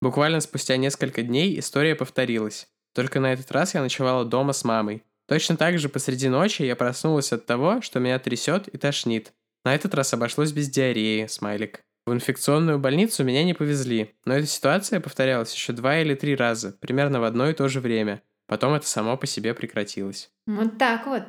буквально 0.00 0.40
спустя 0.40 0.76
несколько 0.76 1.22
дней 1.22 1.58
история 1.58 1.94
повторилась. 1.94 2.68
Только 2.94 3.20
на 3.20 3.32
этот 3.32 3.50
раз 3.52 3.74
я 3.74 3.82
ночевала 3.82 4.24
дома 4.24 4.52
с 4.52 4.64
мамой. 4.64 5.02
Точно 5.26 5.56
так 5.56 5.78
же 5.78 5.88
посреди 5.88 6.28
ночи 6.28 6.62
я 6.62 6.76
проснулась 6.76 7.32
от 7.32 7.46
того, 7.46 7.80
что 7.80 7.98
меня 7.98 8.18
трясет 8.18 8.68
и 8.68 8.78
тошнит. 8.78 9.32
На 9.64 9.74
этот 9.74 9.94
раз 9.94 10.12
обошлось 10.12 10.52
без 10.52 10.68
диареи, 10.68 11.26
смайлик. 11.26 11.82
В 12.06 12.12
инфекционную 12.12 12.78
больницу 12.78 13.24
меня 13.24 13.44
не 13.44 13.54
повезли, 13.54 14.14
но 14.26 14.34
эта 14.34 14.46
ситуация 14.46 15.00
повторялась 15.00 15.54
еще 15.54 15.72
два 15.72 16.00
или 16.00 16.14
три 16.14 16.36
раза, 16.36 16.76
примерно 16.80 17.20
в 17.20 17.24
одно 17.24 17.48
и 17.48 17.54
то 17.54 17.68
же 17.68 17.80
время. 17.80 18.22
Потом 18.46 18.74
это 18.74 18.86
само 18.86 19.16
по 19.16 19.26
себе 19.26 19.54
прекратилось. 19.54 20.30
Вот 20.46 20.76
так 20.76 21.06
вот. 21.06 21.22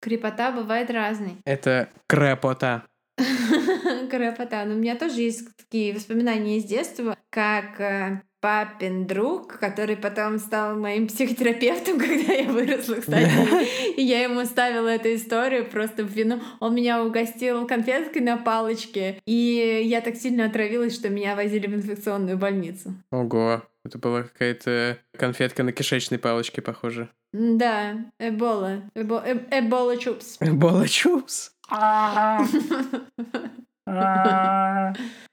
Крепота 0.00 0.50
бывает 0.50 0.90
разной. 0.90 1.36
Это 1.44 1.88
крепота. 2.08 2.84
Крепота. 3.16 4.64
Но 4.64 4.74
у 4.74 4.78
меня 4.78 4.96
тоже 4.96 5.20
есть 5.20 5.56
такие 5.56 5.94
воспоминания 5.94 6.58
из 6.58 6.64
детства, 6.64 7.16
как 7.30 7.80
э, 7.80 8.22
папин 8.46 9.08
друг, 9.08 9.58
который 9.58 9.96
потом 9.96 10.38
стал 10.38 10.76
моим 10.76 11.08
психотерапевтом, 11.08 11.98
когда 11.98 12.32
я 12.32 12.48
выросла, 12.48 12.94
кстати. 13.00 13.98
И 13.98 14.02
я 14.02 14.22
ему 14.22 14.44
ставила 14.44 14.86
эту 14.86 15.12
историю 15.16 15.68
просто 15.68 16.04
в 16.04 16.10
вину. 16.10 16.40
Он 16.60 16.72
меня 16.76 17.02
угостил 17.02 17.66
конфеткой 17.66 18.22
на 18.22 18.36
палочке, 18.36 19.20
и 19.26 19.82
я 19.84 20.00
так 20.00 20.14
сильно 20.14 20.44
отравилась, 20.44 20.94
что 20.94 21.08
меня 21.08 21.34
возили 21.34 21.66
в 21.66 21.74
инфекционную 21.74 22.38
больницу. 22.38 22.94
Ого, 23.10 23.64
это 23.84 23.98
была 23.98 24.22
какая-то 24.22 24.98
конфетка 25.18 25.64
на 25.64 25.72
кишечной 25.72 26.20
палочке, 26.20 26.62
похоже. 26.62 27.08
Да, 27.32 27.96
эбола. 28.20 28.82
Эбо, 28.94 29.24
э, 29.26 29.40
эбола 29.50 29.96
чупс. 29.96 30.36
Эбола 30.40 30.86
чупс. 30.86 31.50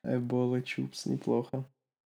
Эбола 0.03 0.61
чупс, 0.63 1.05
неплохо. 1.05 1.65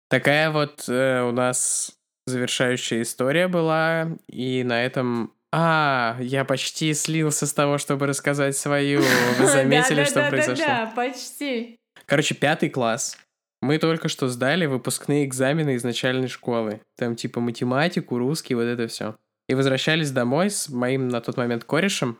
Такая 0.09 0.51
вот 0.51 0.85
э, 0.87 1.21
у 1.21 1.31
нас 1.31 1.97
завершающая 2.25 3.01
история 3.01 3.47
была, 3.47 4.17
и 4.27 4.63
на 4.63 4.83
этом... 4.83 5.33
А, 5.51 6.17
я 6.19 6.43
почти 6.43 6.93
слился 6.93 7.47
с 7.47 7.53
того, 7.53 7.77
чтобы 7.77 8.05
рассказать 8.05 8.55
свою. 8.57 9.01
Вы 9.39 9.45
заметили, 9.47 10.03
что 10.03 10.27
произошло? 10.29 10.65
Да, 10.65 10.93
почти. 10.95 11.79
Короче, 12.05 12.35
пятый 12.35 12.69
класс. 12.69 13.17
Мы 13.61 13.79
только 13.79 14.07
что 14.07 14.27
сдали 14.27 14.65
выпускные 14.65 15.25
экзамены 15.25 15.75
из 15.75 15.83
начальной 15.83 16.27
школы. 16.27 16.81
Там 16.95 17.15
типа 17.15 17.39
математику, 17.39 18.17
русский, 18.17 18.55
вот 18.55 18.63
это 18.63 18.87
все. 18.87 19.15
И 19.47 19.55
возвращались 19.55 20.11
домой 20.11 20.49
с 20.49 20.69
моим 20.69 21.07
на 21.07 21.21
тот 21.21 21.37
момент 21.37 21.63
корешем. 21.63 22.19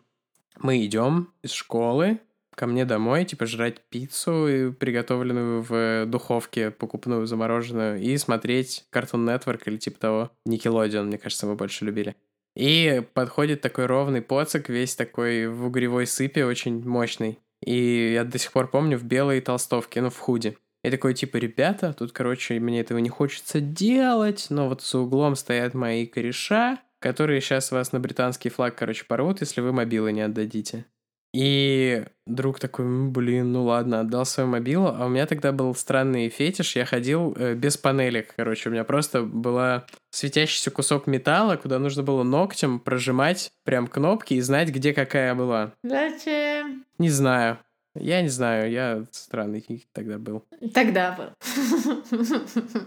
Мы 0.56 0.84
идем 0.84 1.32
из 1.42 1.52
школы, 1.52 2.18
ко 2.58 2.66
мне 2.66 2.84
домой, 2.84 3.24
типа, 3.24 3.46
жрать 3.46 3.80
пиццу, 3.88 4.74
приготовленную 4.80 5.62
в 5.62 6.06
духовке, 6.06 6.72
покупную, 6.72 7.24
замороженную, 7.26 8.00
и 8.00 8.16
смотреть 8.16 8.84
Cartoon 8.92 9.24
Network 9.24 9.62
или 9.66 9.76
типа 9.76 10.00
того. 10.00 10.30
Nickelodeon, 10.46 11.04
мне 11.04 11.18
кажется, 11.18 11.46
мы 11.46 11.54
больше 11.54 11.84
любили. 11.84 12.16
И 12.56 13.04
подходит 13.14 13.60
такой 13.60 13.86
ровный 13.86 14.22
поцик, 14.22 14.68
весь 14.68 14.96
такой 14.96 15.46
в 15.46 15.66
угревой 15.66 16.08
сыпе, 16.08 16.44
очень 16.44 16.84
мощный. 16.86 17.38
И 17.64 18.12
я 18.14 18.24
до 18.24 18.38
сих 18.38 18.50
пор 18.50 18.68
помню 18.68 18.98
в 18.98 19.04
белой 19.04 19.40
толстовке, 19.40 20.00
ну, 20.00 20.10
в 20.10 20.18
худи. 20.18 20.58
И 20.82 20.90
такой, 20.90 21.14
типа, 21.14 21.36
ребята, 21.36 21.92
тут, 21.92 22.10
короче, 22.10 22.58
мне 22.58 22.80
этого 22.80 22.98
не 22.98 23.08
хочется 23.08 23.60
делать, 23.60 24.46
но 24.50 24.68
вот 24.68 24.82
за 24.82 24.98
углом 24.98 25.36
стоят 25.36 25.74
мои 25.74 26.06
кореша, 26.06 26.80
которые 26.98 27.40
сейчас 27.40 27.70
вас 27.70 27.92
на 27.92 28.00
британский 28.00 28.48
флаг, 28.48 28.74
короче, 28.76 29.04
порвут, 29.04 29.40
если 29.40 29.60
вы 29.60 29.72
мобилы 29.72 30.10
не 30.12 30.22
отдадите. 30.22 30.86
И 31.34 32.04
друг 32.26 32.58
такой, 32.58 32.86
блин, 33.08 33.52
ну 33.52 33.64
ладно, 33.64 34.00
отдал 34.00 34.24
свою 34.24 34.48
мобилу, 34.48 34.86
а 34.86 35.06
у 35.06 35.08
меня 35.08 35.26
тогда 35.26 35.52
был 35.52 35.74
странный 35.74 36.28
фетиш, 36.30 36.76
я 36.76 36.84
ходил 36.84 37.34
э, 37.36 37.54
без 37.54 37.76
панелек, 37.76 38.32
короче, 38.34 38.68
у 38.68 38.72
меня 38.72 38.84
просто 38.84 39.22
была 39.22 39.84
светящийся 40.10 40.70
кусок 40.70 41.06
металла, 41.06 41.56
куда 41.56 41.78
нужно 41.78 42.02
было 42.02 42.22
ногтем 42.22 42.80
прожимать 42.80 43.52
прям 43.64 43.86
кнопки 43.86 44.34
и 44.34 44.40
знать, 44.40 44.70
где 44.70 44.94
какая 44.94 45.34
была. 45.34 45.72
Зачем? 45.82 46.84
Не 46.98 47.10
знаю. 47.10 47.58
Я 48.00 48.22
не 48.22 48.28
знаю, 48.28 48.70
я 48.70 49.04
странный 49.10 49.86
тогда 49.92 50.18
был. 50.18 50.44
Тогда 50.72 51.16
был. 51.16 51.32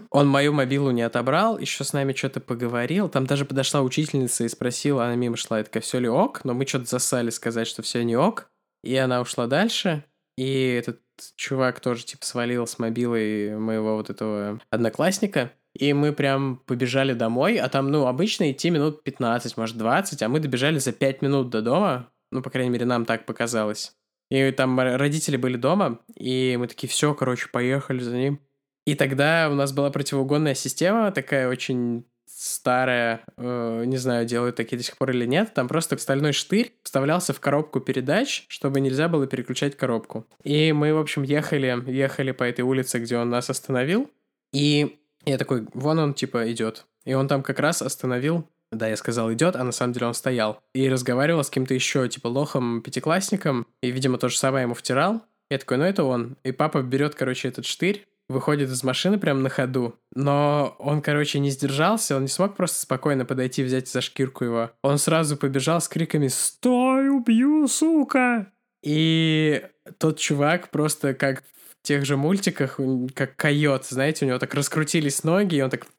Он 0.10 0.28
мою 0.28 0.52
мобилу 0.52 0.90
не 0.90 1.02
отобрал, 1.02 1.58
еще 1.58 1.84
с 1.84 1.92
нами 1.92 2.12
что-то 2.12 2.40
поговорил. 2.40 3.08
Там 3.08 3.26
даже 3.26 3.44
подошла 3.44 3.82
учительница 3.82 4.44
и 4.44 4.48
спросила, 4.48 5.04
она 5.04 5.14
мимо 5.14 5.36
шла, 5.36 5.60
это 5.60 5.80
все 5.80 5.98
ли 5.98 6.08
ок? 6.08 6.44
Но 6.44 6.54
мы 6.54 6.66
что-то 6.66 6.86
засали 6.86 7.30
сказать, 7.30 7.66
что 7.66 7.82
все 7.82 8.02
не 8.04 8.16
ок. 8.16 8.50
И 8.82 8.96
она 8.96 9.20
ушла 9.20 9.46
дальше. 9.46 10.04
И 10.36 10.76
этот 10.78 11.00
чувак 11.36 11.80
тоже 11.80 12.04
типа 12.04 12.24
свалил 12.24 12.66
с 12.66 12.78
мобилой 12.78 13.56
моего 13.56 13.96
вот 13.96 14.10
этого 14.10 14.60
одноклассника. 14.70 15.52
И 15.74 15.92
мы 15.92 16.12
прям 16.12 16.56
побежали 16.66 17.14
домой, 17.14 17.56
а 17.56 17.68
там, 17.68 17.90
ну, 17.90 18.06
обычно 18.06 18.50
идти 18.50 18.68
минут 18.68 19.02
15, 19.04 19.56
может, 19.56 19.78
20, 19.78 20.22
а 20.22 20.28
мы 20.28 20.38
добежали 20.40 20.78
за 20.78 20.92
5 20.92 21.22
минут 21.22 21.48
до 21.48 21.62
дома. 21.62 22.10
Ну, 22.30 22.42
по 22.42 22.50
крайней 22.50 22.70
мере, 22.70 22.84
нам 22.84 23.06
так 23.06 23.24
показалось. 23.24 23.94
И 24.32 24.50
там 24.52 24.80
родители 24.80 25.36
были 25.36 25.58
дома, 25.58 25.98
и 26.16 26.56
мы 26.58 26.66
такие, 26.66 26.88
все, 26.88 27.12
короче, 27.12 27.48
поехали 27.52 28.00
за 28.00 28.16
ним. 28.16 28.40
И 28.86 28.94
тогда 28.94 29.50
у 29.50 29.54
нас 29.54 29.74
была 29.74 29.90
противоугонная 29.90 30.54
система, 30.54 31.12
такая 31.12 31.50
очень 31.50 32.06
старая, 32.24 33.26
э, 33.36 33.84
не 33.84 33.98
знаю, 33.98 34.24
делают 34.24 34.56
такие 34.56 34.78
до 34.78 34.84
сих 34.84 34.96
пор 34.96 35.10
или 35.10 35.26
нет, 35.26 35.52
там 35.52 35.68
просто 35.68 35.98
стальной 35.98 36.32
штырь 36.32 36.72
вставлялся 36.82 37.34
в 37.34 37.40
коробку 37.40 37.80
передач, 37.80 38.46
чтобы 38.48 38.80
нельзя 38.80 39.06
было 39.08 39.26
переключать 39.26 39.76
коробку. 39.76 40.26
И 40.42 40.72
мы, 40.72 40.94
в 40.94 40.98
общем, 40.98 41.24
ехали, 41.24 41.90
ехали 41.90 42.32
по 42.32 42.44
этой 42.44 42.62
улице, 42.62 43.00
где 43.00 43.18
он 43.18 43.28
нас 43.28 43.50
остановил, 43.50 44.10
и 44.54 44.98
я 45.26 45.36
такой, 45.36 45.66
вон 45.74 45.98
он, 45.98 46.14
типа, 46.14 46.50
идет. 46.50 46.86
И 47.04 47.12
он 47.12 47.28
там 47.28 47.42
как 47.42 47.58
раз 47.58 47.82
остановил 47.82 48.48
да, 48.72 48.88
я 48.88 48.96
сказал 48.96 49.32
идет, 49.32 49.54
а 49.56 49.64
на 49.64 49.72
самом 49.72 49.92
деле 49.92 50.06
он 50.06 50.14
стоял. 50.14 50.60
И 50.74 50.88
разговаривал 50.88 51.44
с 51.44 51.50
кем-то 51.50 51.74
еще, 51.74 52.08
типа 52.08 52.28
лохом 52.28 52.82
пятиклассником, 52.82 53.66
и, 53.82 53.90
видимо, 53.90 54.18
то 54.18 54.28
же 54.28 54.38
самое 54.38 54.62
ему 54.64 54.74
втирал. 54.74 55.22
Я 55.50 55.58
такой, 55.58 55.76
ну 55.76 55.84
это 55.84 56.04
он. 56.04 56.36
И 56.44 56.52
папа 56.52 56.82
берет, 56.82 57.14
короче, 57.14 57.48
этот 57.48 57.66
штырь, 57.66 58.06
выходит 58.28 58.70
из 58.70 58.82
машины 58.82 59.18
прямо 59.18 59.40
на 59.40 59.48
ходу. 59.48 59.94
Но 60.14 60.74
он, 60.78 61.02
короче, 61.02 61.38
не 61.38 61.50
сдержался, 61.50 62.16
он 62.16 62.22
не 62.22 62.28
смог 62.28 62.56
просто 62.56 62.80
спокойно 62.80 63.24
подойти, 63.24 63.62
взять 63.62 63.88
за 63.88 64.00
шкирку 64.00 64.44
его. 64.44 64.70
Он 64.82 64.98
сразу 64.98 65.36
побежал 65.36 65.80
с 65.80 65.88
криками 65.88 66.28
«Стой, 66.28 67.10
убью, 67.10 67.68
сука!» 67.68 68.52
И 68.82 69.62
тот 69.98 70.18
чувак 70.18 70.70
просто 70.70 71.14
как 71.14 71.44
тех 71.82 72.04
же 72.04 72.16
мультиках, 72.16 72.78
как 73.14 73.36
койот, 73.36 73.86
знаете, 73.86 74.24
у 74.24 74.28
него 74.28 74.38
так 74.38 74.54
раскрутились 74.54 75.24
ноги, 75.24 75.56
и 75.56 75.62
он 75.62 75.70
так 75.70 75.86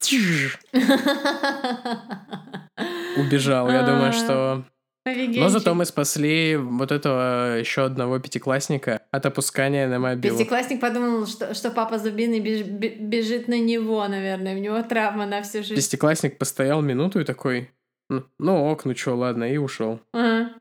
убежал. 3.16 3.70
Я 3.70 3.82
думаю, 3.82 4.12
что 4.12 4.64
но 5.06 5.50
зато 5.50 5.74
мы 5.74 5.84
спасли 5.84 6.56
вот 6.56 6.90
этого 6.90 7.58
еще 7.58 7.84
одного 7.84 8.18
пятиклассника 8.18 9.02
от 9.10 9.26
опускания 9.26 9.86
на 9.86 9.98
мобилу. 9.98 10.38
Пятиклассник 10.38 10.80
подумал, 10.80 11.26
что, 11.26 11.54
что 11.54 11.70
папа 11.70 11.98
Зубиный 11.98 12.40
бежит 12.40 13.46
на 13.46 13.58
него, 13.60 14.06
наверное. 14.08 14.56
У 14.56 14.60
него 14.60 14.82
травма 14.82 15.26
на 15.26 15.42
всю 15.42 15.58
жизнь. 15.58 15.74
Десятиклассник 15.74 16.38
постоял 16.38 16.80
минуту 16.80 17.20
и 17.20 17.24
такой, 17.24 17.70
ну 18.08 18.64
ок, 18.64 18.86
ну 18.86 18.94
чё, 18.94 19.14
ладно, 19.14 19.44
и 19.44 19.58
ушел. 19.58 20.00
Ага. 20.14 20.54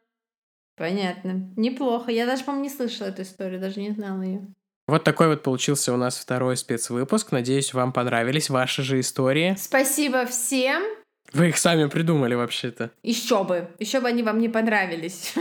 Понятно. 0.75 1.53
Неплохо. 1.55 2.11
Я 2.11 2.25
даже, 2.25 2.43
по-моему, 2.43 2.65
не 2.65 2.69
слышала 2.69 3.07
эту 3.07 3.21
историю, 3.21 3.61
даже 3.61 3.79
не 3.79 3.91
знала 3.91 4.23
ее. 4.23 4.47
Вот 4.87 5.03
такой 5.03 5.27
вот 5.29 5.43
получился 5.43 5.93
у 5.93 5.97
нас 5.97 6.17
второй 6.17 6.57
спецвыпуск. 6.57 7.31
Надеюсь, 7.31 7.73
вам 7.73 7.93
понравились 7.93 8.49
ваши 8.49 8.83
же 8.83 8.99
истории. 8.99 9.55
Спасибо 9.57 10.25
всем. 10.25 10.83
Вы 11.31 11.49
их 11.49 11.57
сами 11.57 11.87
придумали 11.87 12.35
вообще-то. 12.35 12.91
Еще 13.01 13.43
бы. 13.43 13.69
Еще 13.79 14.01
бы 14.01 14.07
они 14.07 14.23
вам 14.23 14.39
не 14.39 14.49
понравились. 14.49 15.33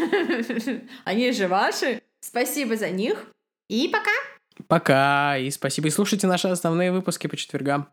Они 1.05 1.33
же 1.33 1.49
ваши. 1.49 2.01
Спасибо 2.21 2.77
за 2.77 2.89
них. 2.89 3.27
И 3.69 3.89
пока. 3.89 4.11
Пока. 4.69 5.37
И 5.37 5.51
спасибо. 5.51 5.89
И 5.89 5.91
слушайте 5.91 6.27
наши 6.27 6.49
основные 6.49 6.93
выпуски 6.93 7.27
по 7.27 7.37
четвергам. 7.37 7.89